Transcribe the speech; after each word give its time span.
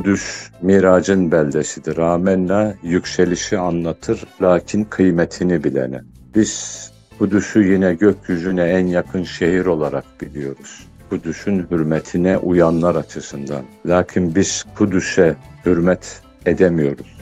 Kudüs 0.00 0.50
miracın 0.62 1.32
beldesidir. 1.32 1.98
Amenna 1.98 2.74
yükselişi 2.82 3.58
anlatır 3.58 4.24
lakin 4.42 4.84
kıymetini 4.84 5.64
bilene. 5.64 6.00
Biz 6.34 6.90
Kudüs'ü 7.18 7.64
yine 7.64 7.94
gökyüzüne 7.94 8.62
en 8.62 8.86
yakın 8.86 9.22
şehir 9.22 9.66
olarak 9.66 10.04
biliyoruz. 10.20 10.86
Kudüs'ün 11.10 11.66
hürmetine 11.70 12.38
uyanlar 12.38 12.94
açısından. 12.94 13.62
Lakin 13.86 14.34
biz 14.34 14.64
Kudüs'e 14.74 15.36
hürmet 15.66 16.22
edemiyoruz. 16.46 17.18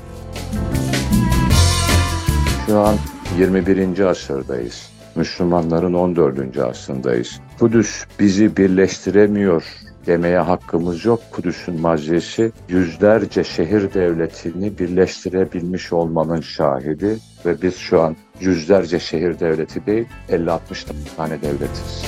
Şu 2.66 2.78
an 2.78 2.96
21. 3.38 4.00
asırdayız. 4.00 4.90
Müslümanların 5.14 5.94
14. 5.94 6.58
asrındayız. 6.58 7.40
Kudüs 7.58 8.04
bizi 8.20 8.56
birleştiremiyor 8.56 9.64
demeye 10.08 10.38
hakkımız 10.38 11.04
yok. 11.04 11.20
Kudüs'ün 11.32 11.80
mazisi 11.80 12.52
yüzlerce 12.68 13.44
şehir 13.44 13.94
devletini 13.94 14.78
birleştirebilmiş 14.78 15.92
olmanın 15.92 16.40
şahidi 16.40 17.18
ve 17.46 17.62
biz 17.62 17.76
şu 17.76 18.00
an 18.00 18.16
yüzlerce 18.40 19.00
şehir 19.00 19.40
devleti 19.40 19.86
değil 19.86 20.06
50-60 20.28 20.58
tane 21.16 21.42
devletiz. 21.42 22.04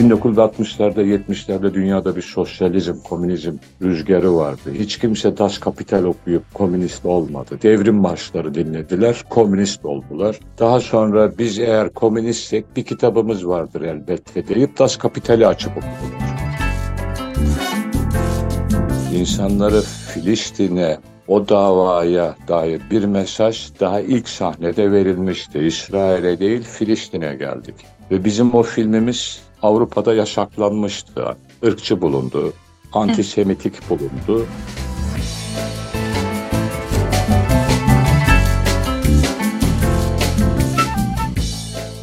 1960'larda 0.00 1.02
70'lerde 1.02 1.74
dünyada 1.74 2.16
bir 2.16 2.22
sosyalizm, 2.22 2.94
komünizm 3.08 3.52
rüzgarı 3.82 4.36
vardı. 4.36 4.72
Hiç 4.72 4.98
kimse 4.98 5.38
Das 5.38 5.58
Kapital 5.58 6.04
okuyup 6.04 6.54
komünist 6.54 7.06
olmadı. 7.06 7.58
Devrim 7.62 7.94
marşları 7.94 8.54
dinlediler, 8.54 9.24
komünist 9.30 9.84
oldular. 9.84 10.40
Daha 10.58 10.80
sonra 10.80 11.38
biz 11.38 11.58
eğer 11.58 11.94
komünistsek 11.94 12.76
bir 12.76 12.84
kitabımız 12.84 13.46
vardır 13.46 13.82
elbette 13.82 14.48
deyip 14.48 14.78
Das 14.78 14.96
Kapital'i 14.96 15.46
açıp 15.46 15.72
okudular. 15.76 16.30
İnsanları 19.14 19.80
Filistin'e, 19.80 20.98
o 21.28 21.48
davaya 21.48 22.36
dair 22.48 22.82
bir 22.90 23.04
mesaj 23.04 23.70
daha 23.80 24.00
ilk 24.00 24.28
sahnede 24.28 24.92
verilmişti. 24.92 25.58
İsrail'e 25.58 26.40
değil 26.40 26.62
Filistin'e 26.62 27.34
geldik. 27.34 27.74
Ve 28.10 28.24
bizim 28.24 28.54
o 28.54 28.62
filmimiz 28.62 29.49
Avrupa'da 29.62 30.14
yasaklanmıştı. 30.14 31.36
Irkçı 31.62 32.00
bulundu, 32.00 32.52
antisemitik 32.92 33.90
bulundu. 33.90 34.46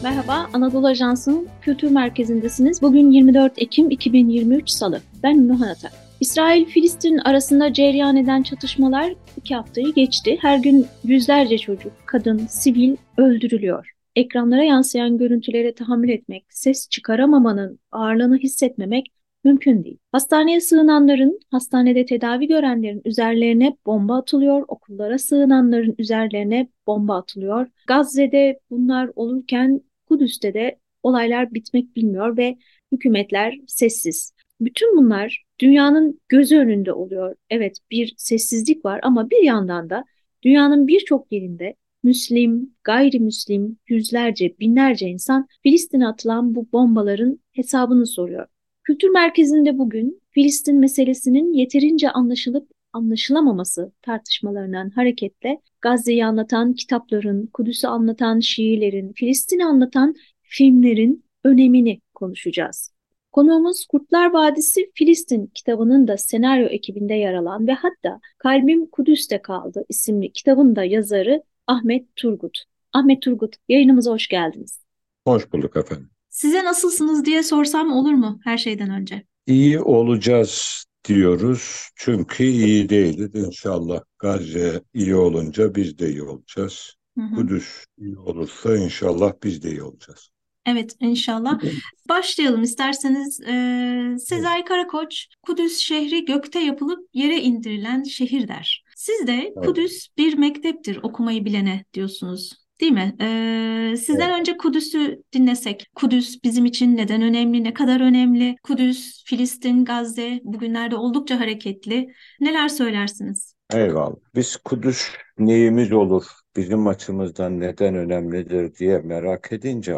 Merhaba, 0.03 0.49
Anadolu 0.53 0.87
Ajansı'nın 0.87 1.47
kültür 1.61 1.91
merkezindesiniz. 1.91 2.81
Bugün 2.81 3.11
24 3.11 3.61
Ekim 3.61 3.89
2023 3.89 4.69
Salı. 4.69 5.01
Ben 5.23 5.35
Ünlü 5.35 5.53
Hanata. 5.53 5.89
İsrail-Filistin 6.19 7.17
arasında 7.17 7.73
cereyan 7.73 8.15
eden 8.15 8.43
çatışmalar 8.43 9.13
iki 9.37 9.55
haftayı 9.55 9.93
geçti. 9.93 10.37
Her 10.41 10.57
gün 10.57 10.85
yüzlerce 11.03 11.57
çocuk, 11.57 11.91
kadın, 12.05 12.47
sivil 12.49 12.95
öldürülüyor 13.17 13.96
ekranlara 14.17 14.63
yansıyan 14.63 15.17
görüntülere 15.17 15.73
tahammül 15.73 16.09
etmek, 16.09 16.45
ses 16.49 16.89
çıkaramamanın 16.89 17.79
ağırlığını 17.91 18.37
hissetmemek 18.37 19.07
mümkün 19.43 19.83
değil. 19.83 19.97
Hastaneye 20.11 20.61
sığınanların, 20.61 21.39
hastanede 21.51 22.05
tedavi 22.05 22.47
görenlerin 22.47 23.01
üzerlerine 23.05 23.77
bomba 23.85 24.17
atılıyor, 24.17 24.65
okullara 24.67 25.17
sığınanların 25.17 25.95
üzerlerine 25.97 26.67
bomba 26.87 27.15
atılıyor. 27.15 27.67
Gazze'de 27.87 28.59
bunlar 28.69 29.09
olurken 29.15 29.81
Kudüs'te 30.07 30.53
de 30.53 30.79
olaylar 31.03 31.53
bitmek 31.53 31.95
bilmiyor 31.95 32.37
ve 32.37 32.57
hükümetler 32.91 33.59
sessiz. 33.67 34.33
Bütün 34.61 34.97
bunlar 34.97 35.43
dünyanın 35.59 36.21
gözü 36.29 36.57
önünde 36.57 36.93
oluyor. 36.93 37.35
Evet 37.49 37.77
bir 37.91 38.13
sessizlik 38.17 38.85
var 38.85 38.99
ama 39.03 39.29
bir 39.29 39.43
yandan 39.43 39.89
da 39.89 40.05
dünyanın 40.43 40.87
birçok 40.87 41.31
yerinde 41.31 41.75
Müslim, 42.07 42.75
gayrimüslim, 42.83 43.77
yüzlerce, 43.87 44.59
binlerce 44.59 45.07
insan 45.07 45.47
Filistin'e 45.63 46.07
atılan 46.07 46.55
bu 46.55 46.71
bombaların 46.71 47.39
hesabını 47.51 48.07
soruyor. 48.07 48.47
Kültür 48.83 49.09
merkezinde 49.09 49.77
bugün 49.77 50.21
Filistin 50.29 50.79
meselesinin 50.79 51.53
yeterince 51.53 52.09
anlaşılıp 52.09 52.71
anlaşılamaması 52.93 53.91
tartışmalarından 54.01 54.89
hareketle 54.89 55.61
Gazze'yi 55.81 56.25
anlatan 56.25 56.73
kitapların, 56.73 57.47
Kudüs'ü 57.47 57.87
anlatan 57.87 58.39
şiirlerin, 58.39 59.13
Filistin'i 59.13 59.65
anlatan 59.65 60.15
filmlerin 60.41 61.23
önemini 61.43 62.01
konuşacağız. 62.13 62.93
Konuğumuz 63.31 63.85
Kurtlar 63.85 64.31
Vadisi 64.33 64.91
Filistin 64.93 65.47
kitabının 65.53 66.07
da 66.07 66.17
senaryo 66.17 66.67
ekibinde 66.67 67.13
yer 67.13 67.33
alan 67.33 67.67
ve 67.67 67.73
hatta 67.73 68.19
Kalbim 68.37 68.85
Kudüs'te 68.85 69.41
kaldı 69.41 69.85
isimli 69.89 70.31
kitabın 70.31 70.75
da 70.75 70.83
yazarı 70.83 71.43
Ahmet 71.67 72.15
Turgut. 72.15 72.63
Ahmet 72.93 73.21
Turgut, 73.21 73.55
yayınımıza 73.69 74.11
hoş 74.11 74.27
geldiniz. 74.27 74.79
Hoş 75.27 75.51
bulduk 75.53 75.77
efendim. 75.77 76.09
Size 76.29 76.63
nasılsınız 76.63 77.25
diye 77.25 77.43
sorsam 77.43 77.91
olur 77.91 78.13
mu 78.13 78.39
her 78.43 78.57
şeyden 78.57 78.89
önce? 78.89 79.23
İyi 79.47 79.79
olacağız 79.79 80.85
diyoruz 81.07 81.89
çünkü 81.95 82.43
iyi 82.43 82.89
değiliz. 82.89 83.35
İnşallah 83.35 83.99
Gazze 84.19 84.81
iyi 84.93 85.15
olunca 85.15 85.75
biz 85.75 85.97
de 85.99 86.09
iyi 86.09 86.23
olacağız. 86.23 86.93
Hı 87.17 87.23
hı. 87.23 87.35
Kudüs 87.35 87.85
iyi 87.97 88.17
olursa 88.17 88.77
inşallah 88.77 89.33
biz 89.43 89.63
de 89.63 89.71
iyi 89.71 89.83
olacağız. 89.83 90.29
Evet 90.65 90.95
inşallah. 90.99 91.61
Başlayalım 92.09 92.63
isterseniz. 92.63 93.39
Ee, 93.41 94.15
Sezai 94.19 94.65
Karakoç, 94.65 95.27
Kudüs 95.41 95.77
şehri 95.77 96.25
gökte 96.25 96.59
yapılıp 96.59 97.09
yere 97.13 97.37
indirilen 97.41 98.03
şehir 98.03 98.47
der. 98.47 98.83
Siz 98.97 99.27
de 99.27 99.33
evet. 99.33 99.65
Kudüs 99.65 100.07
bir 100.17 100.37
mekteptir 100.37 100.99
okumayı 101.03 101.45
bilene 101.45 101.85
diyorsunuz. 101.93 102.53
Değil 102.81 102.91
mi? 102.91 103.15
Ee, 103.21 103.95
sizden 103.97 104.29
evet. 104.29 104.39
önce 104.39 104.57
Kudüs'ü 104.57 105.23
dinlesek. 105.33 105.87
Kudüs 105.95 106.43
bizim 106.43 106.65
için 106.65 106.97
neden 106.97 107.21
önemli, 107.21 107.63
ne 107.63 107.73
kadar 107.73 107.99
önemli? 107.99 108.55
Kudüs, 108.63 109.23
Filistin, 109.25 109.85
Gazze 109.85 110.39
bugünlerde 110.43 110.95
oldukça 110.95 111.39
hareketli. 111.39 112.07
Neler 112.39 112.67
söylersiniz? 112.67 113.53
Eyvallah. 113.73 114.15
Biz 114.35 114.57
Kudüs 114.57 115.07
neyimiz 115.37 115.93
olur, 115.93 116.25
bizim 116.55 116.87
açımızdan 116.87 117.59
neden 117.59 117.95
önemlidir 117.95 118.75
diye 118.75 118.99
merak 118.99 119.51
edince 119.51 119.95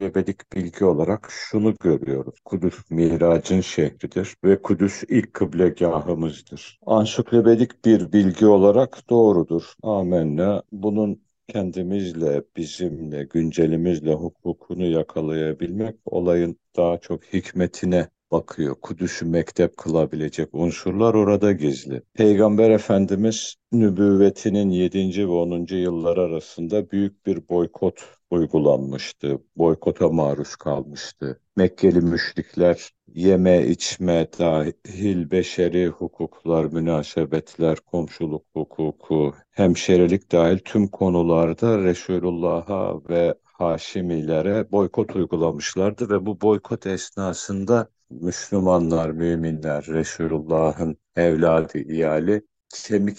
ansiklopedik 0.00 0.52
bilgi 0.52 0.84
olarak 0.84 1.28
şunu 1.30 1.74
görüyoruz. 1.80 2.34
Kudüs 2.44 2.90
miracın 2.90 3.60
şehridir 3.60 4.36
ve 4.44 4.62
Kudüs 4.62 5.02
ilk 5.08 5.34
kıblegahımızdır. 5.34 6.78
Ansiklopedik 6.86 7.84
bir 7.84 8.12
bilgi 8.12 8.46
olarak 8.46 9.10
doğrudur. 9.10 9.62
Amenna. 9.82 10.62
Bunun 10.72 11.22
kendimizle, 11.48 12.42
bizimle, 12.56 13.24
güncelimizle 13.24 14.14
hukukunu 14.14 14.86
yakalayabilmek 14.86 15.96
olayın 16.04 16.56
daha 16.76 16.98
çok 16.98 17.24
hikmetine 17.24 18.08
bakıyor. 18.30 18.76
Kudüs'ü 18.80 19.24
mektep 19.24 19.76
kılabilecek 19.76 20.48
unsurlar 20.52 21.14
orada 21.14 21.52
gizli. 21.52 22.02
Peygamber 22.14 22.70
Efendimiz 22.70 23.54
nübüvvetinin 23.72 24.70
7. 24.70 25.28
ve 25.28 25.32
10. 25.32 25.66
yıllar 25.76 26.16
arasında 26.16 26.90
büyük 26.90 27.26
bir 27.26 27.48
boykot 27.48 28.15
uygulanmıştı. 28.30 29.38
Boykota 29.56 30.08
maruz 30.08 30.56
kalmıştı. 30.56 31.40
Mekkeli 31.56 32.00
müşrikler 32.00 32.90
yeme 33.14 33.66
içme 33.66 34.28
dahil 34.38 35.30
beşeri 35.30 35.86
hukuklar, 35.86 36.64
münasebetler, 36.64 37.80
komşuluk 37.80 38.44
hukuku, 38.52 39.34
hemşerilik 39.50 40.32
dahil 40.32 40.58
tüm 40.58 40.88
konularda 40.88 41.78
Resulullah'a 41.78 43.08
ve 43.08 43.34
Haşimilere 43.44 44.72
boykot 44.72 45.16
uygulamışlardı 45.16 46.10
ve 46.10 46.26
bu 46.26 46.40
boykot 46.40 46.86
esnasında 46.86 47.88
Müslümanlar, 48.10 49.10
müminler, 49.10 49.86
Resulullah'ın 49.86 50.96
evladı, 51.16 51.78
iyali 51.78 52.42
kemik 52.74 53.18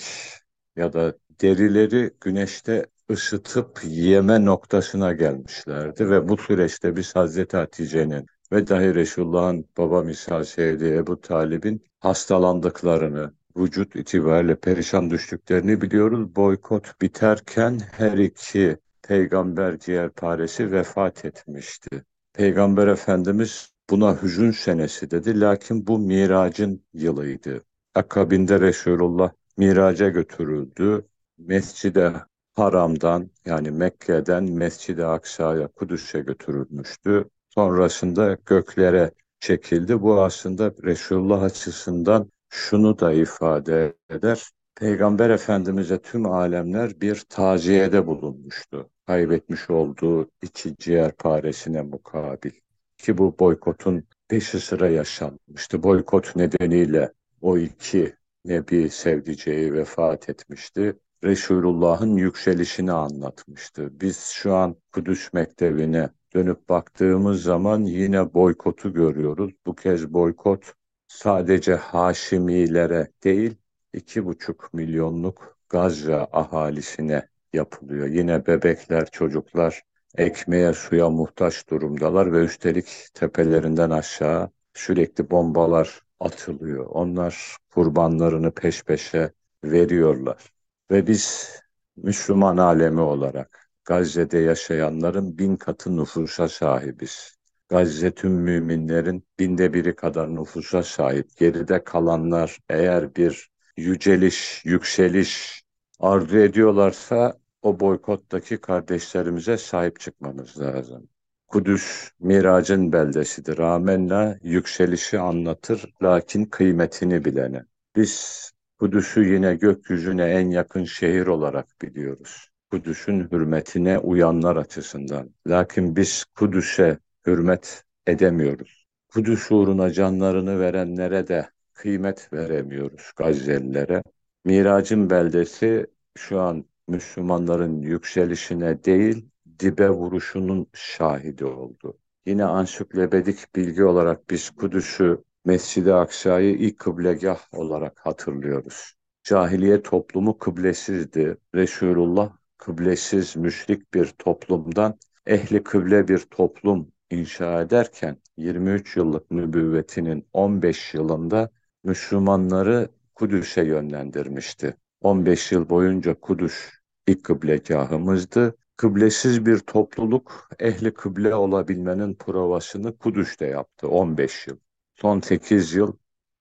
ya 0.76 0.94
da 0.94 1.18
derileri 1.42 2.12
güneşte 2.22 2.86
ısıtıp 3.12 3.82
yeme 3.84 4.46
noktasına 4.46 5.14
gelmişlerdi 5.14 6.10
ve 6.10 6.30
bu 6.30 6.38
süreçte 6.38 6.96
biz 6.96 7.16
Hazreti 7.16 7.58
Hatice'nin 7.58 8.26
ve 8.52 8.68
dahi 8.68 8.96
Resulullah'ın 8.96 9.66
baba 9.78 10.04
misal 10.04 10.44
sevdiği 10.44 10.94
Ebu 10.94 11.22
Talib'in 11.22 11.84
hastalandıklarını, 12.00 13.34
vücut 13.58 13.96
itibariyle 13.96 14.56
perişan 14.56 15.10
düştüklerini 15.10 15.82
biliyoruz. 15.82 16.36
Boykot 16.36 17.02
biterken 17.02 17.80
her 17.92 18.18
iki 18.18 18.78
peygamber 19.02 19.80
ciğerparesi 19.80 20.72
vefat 20.72 21.26
etmişti. 21.26 22.04
Peygamber 22.34 22.88
Efendimiz 22.88 23.72
buna 23.90 24.22
hüzün 24.22 24.52
senesi 24.52 25.12
dedi. 25.12 25.40
Lakin 25.40 25.88
bu 25.88 26.00
miracın 26.00 26.86
yılıydı. 26.94 27.64
Akabinde 27.96 28.60
Resulullah 28.60 29.32
miraca 29.58 30.10
götürüldü. 30.10 31.06
Mescide 31.38 32.14
Haram'dan 32.58 33.30
yani 33.46 33.72
Mekke'den 33.72 34.44
Mescid-i 34.44 35.06
Aksa'ya, 35.06 35.68
Kudüs'e 35.68 36.20
götürülmüştü. 36.20 37.26
Sonrasında 37.50 38.38
göklere 38.46 39.12
çekildi. 39.40 40.02
Bu 40.02 40.22
aslında 40.22 40.74
Resulullah 40.84 41.42
açısından 41.42 42.32
şunu 42.50 43.00
da 43.00 43.14
ifade 43.14 43.94
eder. 44.10 44.44
Peygamber 44.76 45.30
Efendimiz'e 45.30 46.02
tüm 46.02 46.26
alemler 46.26 47.02
bir 47.02 47.24
taziyede 47.30 48.08
bulunmuştu. 48.08 48.90
Kaybetmiş 49.08 49.70
olduğu 49.70 50.30
iki 50.42 50.76
ciğer 50.78 51.12
paresine 51.12 51.82
mukabil. 51.82 52.52
Ki 52.98 53.18
bu 53.18 53.36
boykotun 53.40 54.04
peşi 54.28 54.60
sıra 54.60 54.90
yaşanmıştı. 54.90 55.84
Boykot 55.84 56.36
nedeniyle 56.36 57.14
o 57.42 57.58
iki 57.58 58.16
Nebi 58.46 58.90
sevdiceği 58.90 59.74
vefat 59.74 60.30
etmişti. 60.30 60.96
Resulullah'ın 61.24 62.16
yükselişini 62.18 62.92
anlatmıştı. 62.92 64.02
Biz 64.02 64.20
şu 64.20 64.56
an 64.56 64.76
Kudüs 64.92 65.34
Mektebi'ne 65.34 66.10
dönüp 66.34 66.70
baktığımız 66.70 67.44
zaman 67.44 67.82
yine 67.82 68.34
boykotu 68.34 68.94
görüyoruz. 68.94 69.52
Bu 69.66 69.76
kez 69.76 70.14
boykot 70.14 70.74
sadece 71.08 71.76
Haşimilere 71.76 73.12
değil, 73.24 73.56
iki 73.94 74.26
buçuk 74.26 74.74
milyonluk 74.74 75.58
Gazze 75.70 76.16
ahalisine 76.16 77.28
yapılıyor. 77.54 78.08
Yine 78.08 78.48
bebekler, 78.48 79.06
çocuklar 79.12 79.82
ekmeğe, 80.18 80.74
suya 80.74 81.10
muhtaç 81.10 81.70
durumdalar 81.70 82.34
ve 82.34 82.44
üstelik 82.44 83.08
tepelerinden 83.14 83.90
aşağı 83.90 84.50
sürekli 84.74 85.30
bombalar 85.30 86.02
atılıyor. 86.20 86.86
Onlar 86.86 87.58
kurbanlarını 87.70 88.52
peş 88.52 88.84
peşe 88.84 89.32
veriyorlar. 89.64 90.57
Ve 90.92 91.08
biz 91.08 91.52
Müslüman 91.98 92.58
alemi 92.58 93.02
olarak 93.02 93.70
Gazze'de 93.86 94.38
yaşayanların 94.38 95.38
bin 95.38 95.56
katı 95.56 95.98
nüfusa 95.98 96.48
sahibiz. 96.50 97.38
Gazze 97.70 98.12
tüm 98.12 98.32
müminlerin 98.32 99.24
binde 99.40 99.74
biri 99.74 99.96
kadar 99.96 100.36
nüfusa 100.36 100.84
sahip. 100.84 101.38
Geride 101.38 101.84
kalanlar 101.84 102.60
eğer 102.70 103.16
bir 103.16 103.50
yüceliş, 103.78 104.66
yükseliş 104.66 105.62
arzu 106.00 106.38
ediyorlarsa 106.38 107.34
o 107.62 107.80
boykottaki 107.80 108.58
kardeşlerimize 108.58 109.58
sahip 109.58 110.00
çıkmamız 110.00 110.60
lazım. 110.60 111.10
Kudüs 111.48 112.12
miracın 112.20 112.94
beldesidir. 112.94 113.58
Ramenna 113.58 114.38
yükselişi 114.42 115.20
anlatır 115.20 115.94
lakin 116.04 116.46
kıymetini 116.46 117.26
bilene. 117.26 117.64
Biz 117.96 118.52
Kudüs'ü 118.80 119.34
yine 119.34 119.56
gökyüzüne 119.56 120.24
en 120.24 120.50
yakın 120.50 120.84
şehir 120.84 121.28
olarak 121.28 121.68
biliyoruz. 121.82 122.50
Kudüs'ün 122.72 123.32
hürmetine 123.32 124.00
uyanlar 124.00 124.56
açısından. 124.56 125.30
Lakin 125.48 125.96
biz 125.96 126.26
Kudüs'e 126.36 127.00
hürmet 127.28 127.84
edemiyoruz. 128.08 128.88
Kudüs 129.08 129.52
uğruna 129.52 129.92
canlarını 129.92 130.60
verenlere 130.60 131.28
de 131.28 131.50
kıymet 131.74 132.34
veremiyoruz 132.34 133.12
Gazze'lilere. 133.16 134.04
Miracın 134.46 135.10
beldesi 135.10 135.88
şu 136.18 136.40
an 136.40 136.66
Müslümanların 136.88 137.82
yükselişine 137.82 138.84
değil, 138.84 139.26
dibe 139.60 139.90
vuruşunun 139.90 140.68
şahidi 140.74 141.46
oldu. 141.46 141.98
Yine 142.26 142.46
ansiklopedik 142.46 143.56
bilgi 143.56 143.84
olarak 143.84 144.30
biz 144.30 144.50
Kudüs'ü 144.50 145.24
Mescid-i 145.48 145.94
Aksa'yı 145.94 146.56
ilk 146.56 146.80
kıblegah 146.80 147.54
olarak 147.54 148.00
hatırlıyoruz. 148.00 148.94
Cahiliye 149.24 149.84
toplumu 149.84 150.38
kıblesizdi. 150.38 151.38
Resulullah 151.56 152.38
kıblesiz 152.58 153.36
müşrik 153.36 153.94
bir 153.94 154.06
toplumdan 154.06 155.00
ehli 155.26 155.64
kıble 155.64 156.08
bir 156.08 156.18
toplum 156.18 156.92
inşa 157.12 157.62
ederken 157.62 158.18
23 158.38 158.98
yıllık 158.98 159.32
nübüvvetinin 159.32 160.28
15 160.34 160.94
yılında 160.94 161.50
Müslümanları 161.84 162.90
Kudüs'e 163.16 163.64
yönlendirmişti. 163.64 164.78
15 165.02 165.52
yıl 165.52 165.70
boyunca 165.70 166.14
Kudüs 166.20 166.70
ilk 167.08 167.24
kıblegahımızdı. 167.24 168.58
Kıblesiz 168.78 169.46
bir 169.46 169.60
topluluk 169.60 170.50
ehli 170.60 170.94
kıble 170.94 171.36
olabilmenin 171.36 172.16
provasını 172.16 172.98
Kudüs'te 172.98 173.46
yaptı 173.46 173.88
15 173.88 174.48
yıl. 174.48 174.58
Son 175.02 175.20
8 175.22 175.74
yıl 175.74 175.94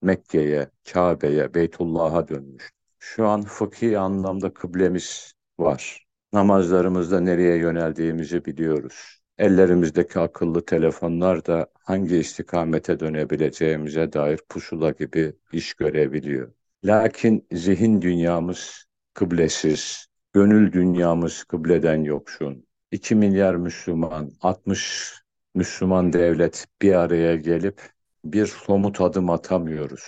Mekke'ye, 0.02 0.70
Kabe'ye, 0.92 1.54
Beytullah'a 1.54 2.28
dönmüş. 2.28 2.70
Şu 2.98 3.26
an 3.26 3.42
fıkhi 3.42 3.98
anlamda 3.98 4.54
kıblemiz 4.54 5.32
var. 5.58 6.06
Namazlarımızda 6.32 7.20
nereye 7.20 7.56
yöneldiğimizi 7.56 8.44
biliyoruz. 8.44 9.20
Ellerimizdeki 9.38 10.18
akıllı 10.18 10.64
telefonlar 10.64 11.46
da 11.46 11.66
hangi 11.84 12.16
istikamete 12.16 13.00
dönebileceğimize 13.00 14.12
dair 14.12 14.40
pusula 14.48 14.90
gibi 14.90 15.32
iş 15.52 15.74
görebiliyor. 15.74 16.52
Lakin 16.84 17.46
zihin 17.52 18.02
dünyamız 18.02 18.84
kıblesiz, 19.14 20.06
gönül 20.32 20.72
dünyamız 20.72 21.44
kıbleden 21.44 22.02
yoksun. 22.02 22.66
2 22.90 23.14
milyar 23.14 23.54
Müslüman, 23.54 24.30
60 24.40 25.14
Müslüman 25.54 26.12
devlet 26.12 26.66
bir 26.82 26.92
araya 26.92 27.36
gelip 27.36 27.95
bir 28.32 28.46
somut 28.46 29.00
adım 29.00 29.30
atamıyoruz. 29.30 30.02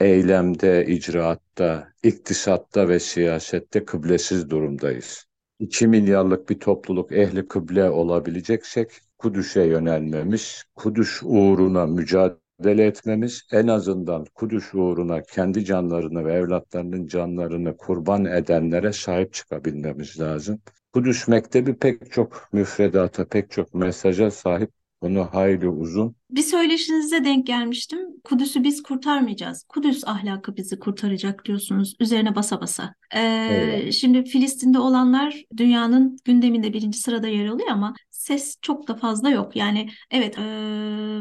Eylemde, 0.00 0.86
icraatta, 0.86 1.88
iktisatta 2.02 2.88
ve 2.88 3.00
siyasette 3.00 3.84
kıblesiz 3.84 4.50
durumdayız. 4.50 5.24
2 5.58 5.86
milyarlık 5.86 6.48
bir 6.48 6.60
topluluk 6.60 7.12
ehli 7.12 7.48
kıble 7.48 7.90
olabileceksek 7.90 8.90
Kudüs'e 9.18 9.62
yönelmemiz, 9.64 10.64
Kudüs 10.74 11.20
uğruna 11.24 11.86
mücadele 11.86 12.86
etmemiz, 12.86 13.42
en 13.52 13.66
azından 13.66 14.24
Kudüs 14.34 14.74
uğruna 14.74 15.22
kendi 15.22 15.64
canlarını 15.64 16.24
ve 16.24 16.32
evlatlarının 16.34 17.06
canlarını 17.06 17.76
kurban 17.76 18.24
edenlere 18.24 18.92
sahip 18.92 19.32
çıkabilmemiz 19.32 20.20
lazım. 20.20 20.60
Kudüs 20.92 21.28
Mektebi 21.28 21.74
pek 21.74 22.12
çok 22.12 22.48
müfredata, 22.52 23.24
pek 23.24 23.50
çok 23.50 23.74
mesaja 23.74 24.30
sahip 24.30 24.70
bunu 25.02 25.28
hayli 25.32 25.68
uzun. 25.68 26.16
Bir 26.30 26.42
söyleşinize 26.42 27.24
denk 27.24 27.46
gelmiştim. 27.46 27.98
Kudüs'ü 28.24 28.64
biz 28.64 28.82
kurtarmayacağız. 28.82 29.64
Kudüs 29.68 30.04
ahlakı 30.06 30.56
bizi 30.56 30.78
kurtaracak 30.78 31.44
diyorsunuz 31.44 31.94
üzerine 32.00 32.34
basa 32.34 32.60
basa. 32.60 32.94
Ee, 33.16 33.90
şimdi 33.92 34.24
Filistin'de 34.24 34.78
olanlar 34.78 35.42
dünyanın 35.56 36.16
gündeminde 36.24 36.72
birinci 36.72 36.98
sırada 36.98 37.28
yer 37.28 37.46
alıyor 37.46 37.68
ama 37.68 37.94
ses 38.10 38.56
çok 38.62 38.88
da 38.88 38.94
fazla 38.94 39.30
yok. 39.30 39.56
Yani 39.56 39.88
evet 40.10 40.38
e, 40.38 40.42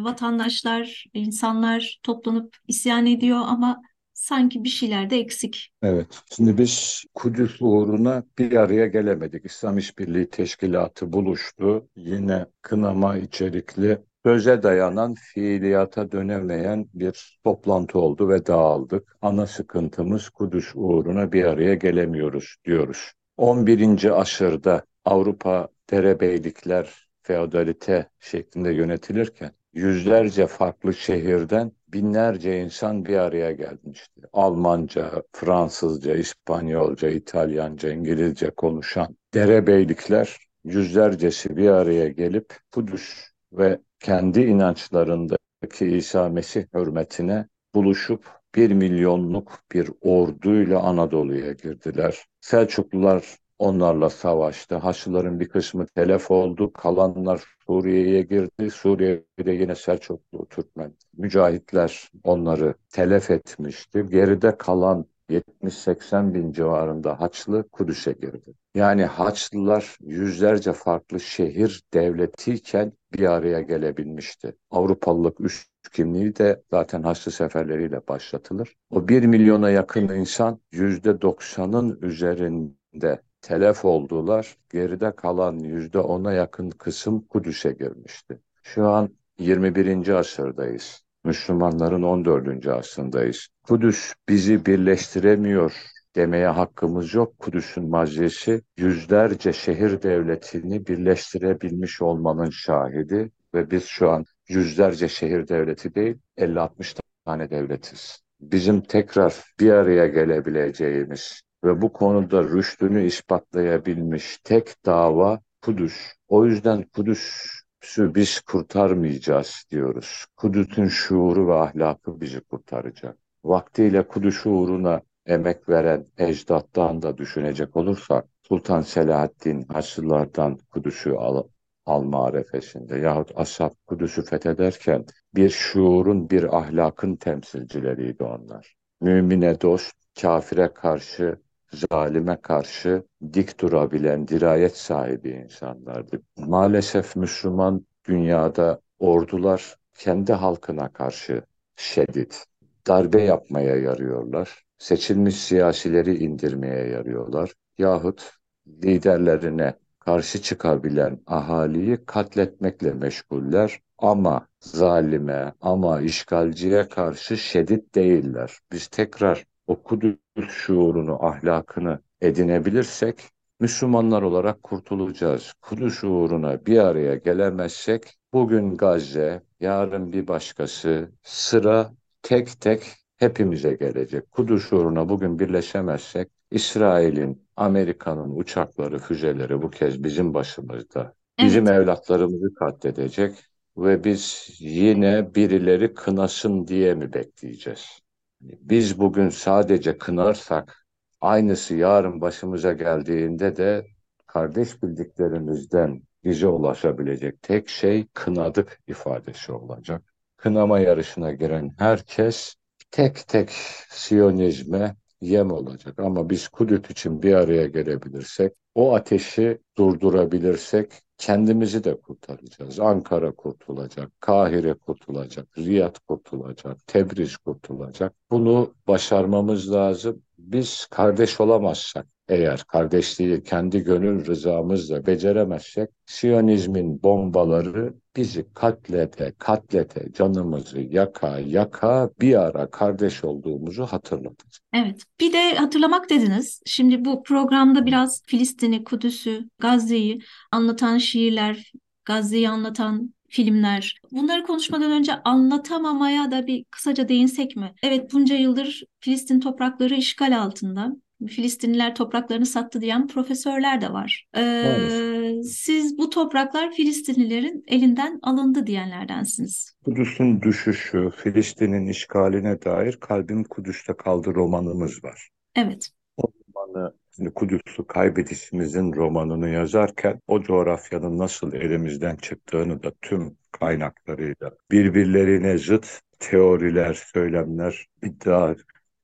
vatandaşlar, 0.03 1.05
insanlar 1.13 1.99
toplanıp 2.03 2.57
isyan 2.67 3.05
ediyor 3.05 3.39
ama 3.45 3.81
sanki 4.21 4.63
bir 4.63 4.69
şeyler 4.69 5.09
de 5.09 5.19
eksik. 5.19 5.71
Evet. 5.83 6.07
Şimdi 6.35 6.57
biz 6.57 7.03
Kudüs 7.13 7.57
uğruna 7.61 8.23
bir 8.37 8.53
araya 8.55 8.87
gelemedik. 8.87 9.45
İslam 9.45 9.77
İşbirliği 9.77 10.29
Teşkilatı 10.29 11.13
buluştu. 11.13 11.87
Yine 11.95 12.45
kınama 12.61 13.17
içerikli 13.17 13.97
söze 14.25 14.63
dayanan 14.63 15.13
fiiliyata 15.13 16.11
dönemeyen 16.11 16.87
bir 16.93 17.39
toplantı 17.43 17.99
oldu 17.99 18.29
ve 18.29 18.45
dağıldık. 18.45 19.17
Ana 19.21 19.47
sıkıntımız 19.47 20.29
Kudüs 20.29 20.71
uğruna 20.75 21.31
bir 21.31 21.43
araya 21.43 21.75
gelemiyoruz 21.75 22.55
diyoruz. 22.65 23.11
11. 23.37 24.19
asırda 24.21 24.85
Avrupa 25.05 25.67
derebeylikler 25.91 27.07
feodalite 27.23 28.09
şeklinde 28.19 28.71
yönetilirken 28.73 29.51
yüzlerce 29.73 30.47
farklı 30.47 30.93
şehirden 30.93 31.71
binlerce 31.93 32.61
insan 32.61 33.05
bir 33.05 33.17
araya 33.17 33.51
gelmişti. 33.51 34.21
Almanca, 34.33 35.23
Fransızca, 35.33 36.15
İspanyolca, 36.15 37.09
İtalyanca, 37.09 37.91
İngilizce 37.91 38.49
konuşan 38.49 39.17
derebeylikler 39.33 40.37
yüzlercesi 40.63 41.57
bir 41.57 41.69
araya 41.69 42.07
gelip 42.09 42.57
Kudüs 42.71 43.31
ve 43.53 43.79
kendi 43.99 44.41
inançlarındaki 44.41 45.85
İsa 45.85 46.29
Mesih 46.29 46.63
hürmetine 46.73 47.47
buluşup 47.75 48.25
bir 48.55 48.71
milyonluk 48.71 49.59
bir 49.71 49.89
orduyla 50.01 50.79
Anadolu'ya 50.79 51.51
girdiler. 51.51 52.25
Selçuklular 52.41 53.37
onlarla 53.61 54.09
savaştı. 54.09 54.75
Haçlıların 54.75 55.39
bir 55.39 55.49
kısmı 55.49 55.85
telef 55.85 56.31
oldu. 56.31 56.73
Kalanlar 56.73 57.43
Suriye'ye 57.67 58.21
girdi. 58.21 58.71
Suriye'de 58.71 59.51
yine 59.51 59.75
Selçuklu 59.75 60.47
Türkmen 60.49 60.93
mücahitler 61.17 62.09
onları 62.23 62.73
telef 62.89 63.31
etmişti. 63.31 64.05
Geride 64.09 64.57
kalan 64.57 65.05
70-80 65.29 66.33
bin 66.33 66.51
civarında 66.51 67.21
Haçlı 67.21 67.69
Kudüs'e 67.69 68.11
girdi. 68.11 68.53
Yani 68.75 69.05
Haçlılar 69.05 69.97
yüzlerce 70.01 70.73
farklı 70.73 71.19
şehir 71.19 71.83
devletiyken 71.93 72.93
bir 73.13 73.31
araya 73.31 73.61
gelebilmişti. 73.61 74.55
Avrupalılık 74.71 75.41
üst 75.41 75.69
kimliği 75.91 76.35
de 76.35 76.61
zaten 76.71 77.03
Haçlı 77.03 77.31
seferleriyle 77.31 78.07
başlatılır. 78.07 78.75
O 78.89 79.07
bir 79.07 79.25
milyona 79.25 79.69
yakın 79.69 80.07
insan 80.07 80.59
yüzde 80.71 81.21
doksanın 81.21 81.99
üzerinde 82.01 83.21
telef 83.41 83.85
oldular. 83.85 84.57
Geride 84.69 85.15
kalan 85.15 85.59
yüzde 85.59 85.99
ona 85.99 86.33
yakın 86.33 86.69
kısım 86.69 87.21
Kudüs'e 87.21 87.71
girmişti. 87.71 88.39
Şu 88.63 88.87
an 88.87 89.09
21. 89.39 90.07
asırdayız. 90.07 91.01
Müslümanların 91.23 92.03
14. 92.03 92.67
asrındayız. 92.67 93.47
Kudüs 93.63 94.13
bizi 94.29 94.65
birleştiremiyor 94.65 95.73
demeye 96.15 96.47
hakkımız 96.47 97.13
yok. 97.13 97.39
Kudüs'ün 97.39 97.89
mazisi 97.89 98.61
yüzlerce 98.77 99.53
şehir 99.53 100.01
devletini 100.01 100.87
birleştirebilmiş 100.87 102.01
olmanın 102.01 102.49
şahidi 102.49 103.31
ve 103.53 103.71
biz 103.71 103.85
şu 103.85 104.09
an 104.09 104.25
yüzlerce 104.47 105.07
şehir 105.07 105.47
devleti 105.47 105.95
değil 105.95 106.17
50-60 106.37 106.99
tane 107.25 107.49
devletiz. 107.49 108.21
Bizim 108.39 108.81
tekrar 108.81 109.35
bir 109.59 109.71
araya 109.71 110.07
gelebileceğimiz 110.07 111.41
ve 111.63 111.81
bu 111.81 111.93
konuda 111.93 112.43
rüştünü 112.43 113.05
ispatlayabilmiş 113.05 114.37
tek 114.43 114.85
dava 114.85 115.39
Kudüs. 115.61 115.95
O 116.27 116.45
yüzden 116.45 116.83
Kudüs'ü 116.83 118.15
biz 118.15 118.41
kurtarmayacağız 118.41 119.65
diyoruz. 119.69 120.25
Kudüs'ün 120.35 120.87
şuuru 120.87 121.47
ve 121.47 121.53
ahlakı 121.53 122.21
bizi 122.21 122.41
kurtaracak. 122.41 123.17
Vaktiyle 123.43 124.07
Kudüs 124.07 124.45
uğruna 124.45 125.01
emek 125.25 125.69
veren 125.69 126.05
ecdattan 126.17 127.01
da 127.01 127.17
düşünecek 127.17 127.75
olursak 127.77 128.25
Sultan 128.47 128.81
Selahaddin 128.81 129.65
Haçlılardan 129.69 130.57
Kudüs'ü 130.69 131.11
al, 131.11 131.43
alma 131.85 132.25
arefesinde 132.25 132.97
yahut 132.97 133.31
Ashab 133.35 133.71
Kudüs'ü 133.87 134.25
fethederken 134.25 135.05
bir 135.35 135.49
şuurun, 135.49 136.29
bir 136.29 136.57
ahlakın 136.57 137.15
temsilcileriydi 137.15 138.23
onlar. 138.23 138.75
Mümine 139.01 139.61
dost, 139.61 139.95
kafire 140.21 140.73
karşı, 140.73 141.37
zalime 141.73 142.41
karşı 142.41 143.03
dik 143.33 143.59
durabilen 143.59 144.27
dirayet 144.27 144.77
sahibi 144.77 145.29
insanlardı. 145.29 146.21
Maalesef 146.37 147.15
Müslüman 147.15 147.85
dünyada 148.07 148.81
ordular 148.99 149.75
kendi 149.93 150.33
halkına 150.33 150.89
karşı 150.93 151.43
şiddet, 151.75 152.45
darbe 152.87 153.21
yapmaya 153.21 153.75
yarıyorlar. 153.75 154.63
Seçilmiş 154.77 155.35
siyasileri 155.35 156.17
indirmeye 156.17 156.87
yarıyorlar. 156.87 157.53
Yahut 157.77 158.31
liderlerine 158.67 159.73
karşı 159.99 160.41
çıkabilen 160.41 161.19
ahaliyi 161.27 162.05
katletmekle 162.05 162.93
meşguller 162.93 163.79
ama 163.97 164.47
zalime 164.59 165.53
ama 165.61 166.01
işgalciye 166.01 166.87
karşı 166.89 167.37
şiddet 167.37 167.95
değiller. 167.95 168.59
Biz 168.71 168.87
tekrar 168.87 169.45
o 169.71 169.83
Kudüs 169.83 170.17
şuurunu, 170.49 171.25
ahlakını 171.25 171.99
edinebilirsek 172.21 173.21
Müslümanlar 173.59 174.21
olarak 174.21 174.63
kurtulacağız. 174.63 175.53
Kudüs 175.61 176.03
uğruna 176.03 176.65
bir 176.65 176.77
araya 176.77 177.15
gelemezsek 177.15 178.03
bugün 178.33 178.75
Gazze, 178.77 179.43
yarın 179.59 180.13
bir 180.13 180.27
başkası 180.27 181.11
sıra 181.23 181.91
tek 182.21 182.61
tek 182.61 182.83
hepimize 183.17 183.73
gelecek. 183.73 184.31
Kudüs 184.31 184.73
uğruna 184.73 185.09
bugün 185.09 185.39
birleşemezsek 185.39 186.27
İsrail'in, 186.51 187.47
Amerika'nın 187.55 188.35
uçakları, 188.35 188.99
füzeleri 188.99 189.61
bu 189.61 189.69
kez 189.69 190.03
bizim 190.03 190.33
başımızda. 190.33 191.13
Bizim 191.39 191.67
Evet. 191.67 191.81
evlatlarımızı 191.81 192.53
katledecek 192.53 193.35
ve 193.77 194.03
biz 194.03 194.47
yine 194.59 195.35
birileri 195.35 195.93
kınasın 195.93 196.67
diye 196.67 196.95
mi 196.95 197.13
bekleyeceğiz? 197.13 197.99
Biz 198.41 198.99
bugün 198.99 199.29
sadece 199.29 199.97
kınarsak 199.97 200.85
aynısı 201.21 201.75
yarın 201.75 202.21
başımıza 202.21 202.73
geldiğinde 202.73 203.55
de 203.55 203.87
kardeş 204.27 204.83
bildiklerimizden 204.83 206.01
bize 206.23 206.47
ulaşabilecek 206.47 207.41
tek 207.41 207.69
şey 207.69 208.07
kınadık 208.13 208.79
ifadesi 208.87 209.51
olacak. 209.51 210.13
Kınama 210.37 210.79
yarışına 210.79 211.31
giren 211.33 211.69
herkes 211.77 212.55
tek 212.91 213.27
tek 213.27 213.49
Siyonizme 213.89 214.95
yem 215.21 215.51
olacak. 215.51 215.99
Ama 215.99 216.29
biz 216.29 216.47
Kudüs 216.47 216.89
için 216.89 217.23
bir 217.23 217.33
araya 217.33 217.67
gelebilirsek, 217.67 218.53
o 218.75 218.95
ateşi 218.95 219.59
durdurabilirsek 219.77 220.91
kendimizi 221.17 221.83
de 221.83 222.01
kurtaracağız. 222.01 222.79
Ankara 222.79 223.31
kurtulacak, 223.31 224.21
Kahire 224.21 224.73
kurtulacak, 224.73 225.57
Riyad 225.57 225.95
kurtulacak, 226.07 226.87
Tebriz 226.87 227.37
kurtulacak. 227.37 228.13
Bunu 228.31 228.73
başarmamız 228.87 229.71
lazım. 229.71 230.21
Biz 230.37 230.87
kardeş 230.91 231.41
olamazsak, 231.41 232.07
eğer 232.31 232.63
kardeşliği 232.63 233.43
kendi 233.43 233.79
gönül 233.83 234.25
rızamızla 234.25 235.05
beceremezsek, 235.05 235.89
Siyonizmin 236.05 237.03
bombaları 237.03 237.93
bizi 238.15 238.45
katlete, 238.53 239.33
katlete, 239.37 240.11
canımızı 240.13 240.79
yaka, 240.79 241.39
yaka 241.39 242.09
bir 242.21 242.35
ara 242.35 242.69
kardeş 242.69 243.23
olduğumuzu 243.23 243.85
hatırlatacak. 243.85 244.63
Evet. 244.73 245.03
Bir 245.19 245.33
de 245.33 245.55
hatırlamak 245.55 246.09
dediniz. 246.09 246.61
Şimdi 246.65 247.05
bu 247.05 247.23
programda 247.23 247.85
biraz 247.85 248.21
Filistin'i, 248.25 248.83
Kudüs'ü, 248.83 249.49
Gazze'yi 249.59 250.19
anlatan 250.51 250.97
şiirler, 250.97 251.71
Gazze'yi 252.05 252.49
anlatan 252.49 253.13
filmler. 253.29 254.01
Bunları 254.11 254.43
konuşmadan 254.43 254.91
önce 254.91 255.13
anlatamamaya 255.23 256.31
da 256.31 256.47
bir 256.47 256.63
kısaca 256.63 257.09
değinsek 257.09 257.55
mi? 257.55 257.73
Evet 257.83 258.13
bunca 258.13 258.35
yıldır 258.35 258.83
Filistin 258.99 259.39
toprakları 259.39 259.95
işgal 259.95 260.41
altında. 260.41 260.95
Filistinliler 261.27 261.95
topraklarını 261.95 262.45
sattı 262.45 262.81
diyen 262.81 263.07
profesörler 263.07 263.81
de 263.81 263.93
var. 263.93 264.27
Ee, 264.37 265.43
siz 265.43 265.97
bu 265.97 266.09
topraklar 266.09 266.71
Filistinlilerin 266.71 267.63
elinden 267.67 268.19
alındı 268.21 268.67
diyenlerdensiniz. 268.67 269.75
Kudüs'ün 269.85 270.41
düşüşü, 270.41 271.09
Filistin'in 271.15 271.87
işgaline 271.87 272.61
dair 272.61 272.97
Kalbim 273.01 273.43
Kudüs'te 273.43 273.93
kaldı 273.93 274.35
romanımız 274.35 275.03
var. 275.03 275.29
Evet. 275.55 275.89
O 276.17 276.23
romanı, 276.55 276.93
şimdi 277.15 277.29
Kudüs'ü 277.29 277.87
kaybedişimizin 277.87 278.93
romanını 278.93 279.49
yazarken 279.49 280.19
o 280.27 280.41
coğrafyanın 280.41 281.17
nasıl 281.17 281.53
elimizden 281.53 282.15
çıktığını 282.15 282.83
da 282.83 282.91
tüm 283.01 283.37
kaynaklarıyla 283.51 284.51
birbirlerine 284.71 285.57
zıt 285.57 286.01
teoriler, 286.19 286.93
söylemler, 287.13 287.85
iddia 288.03 288.55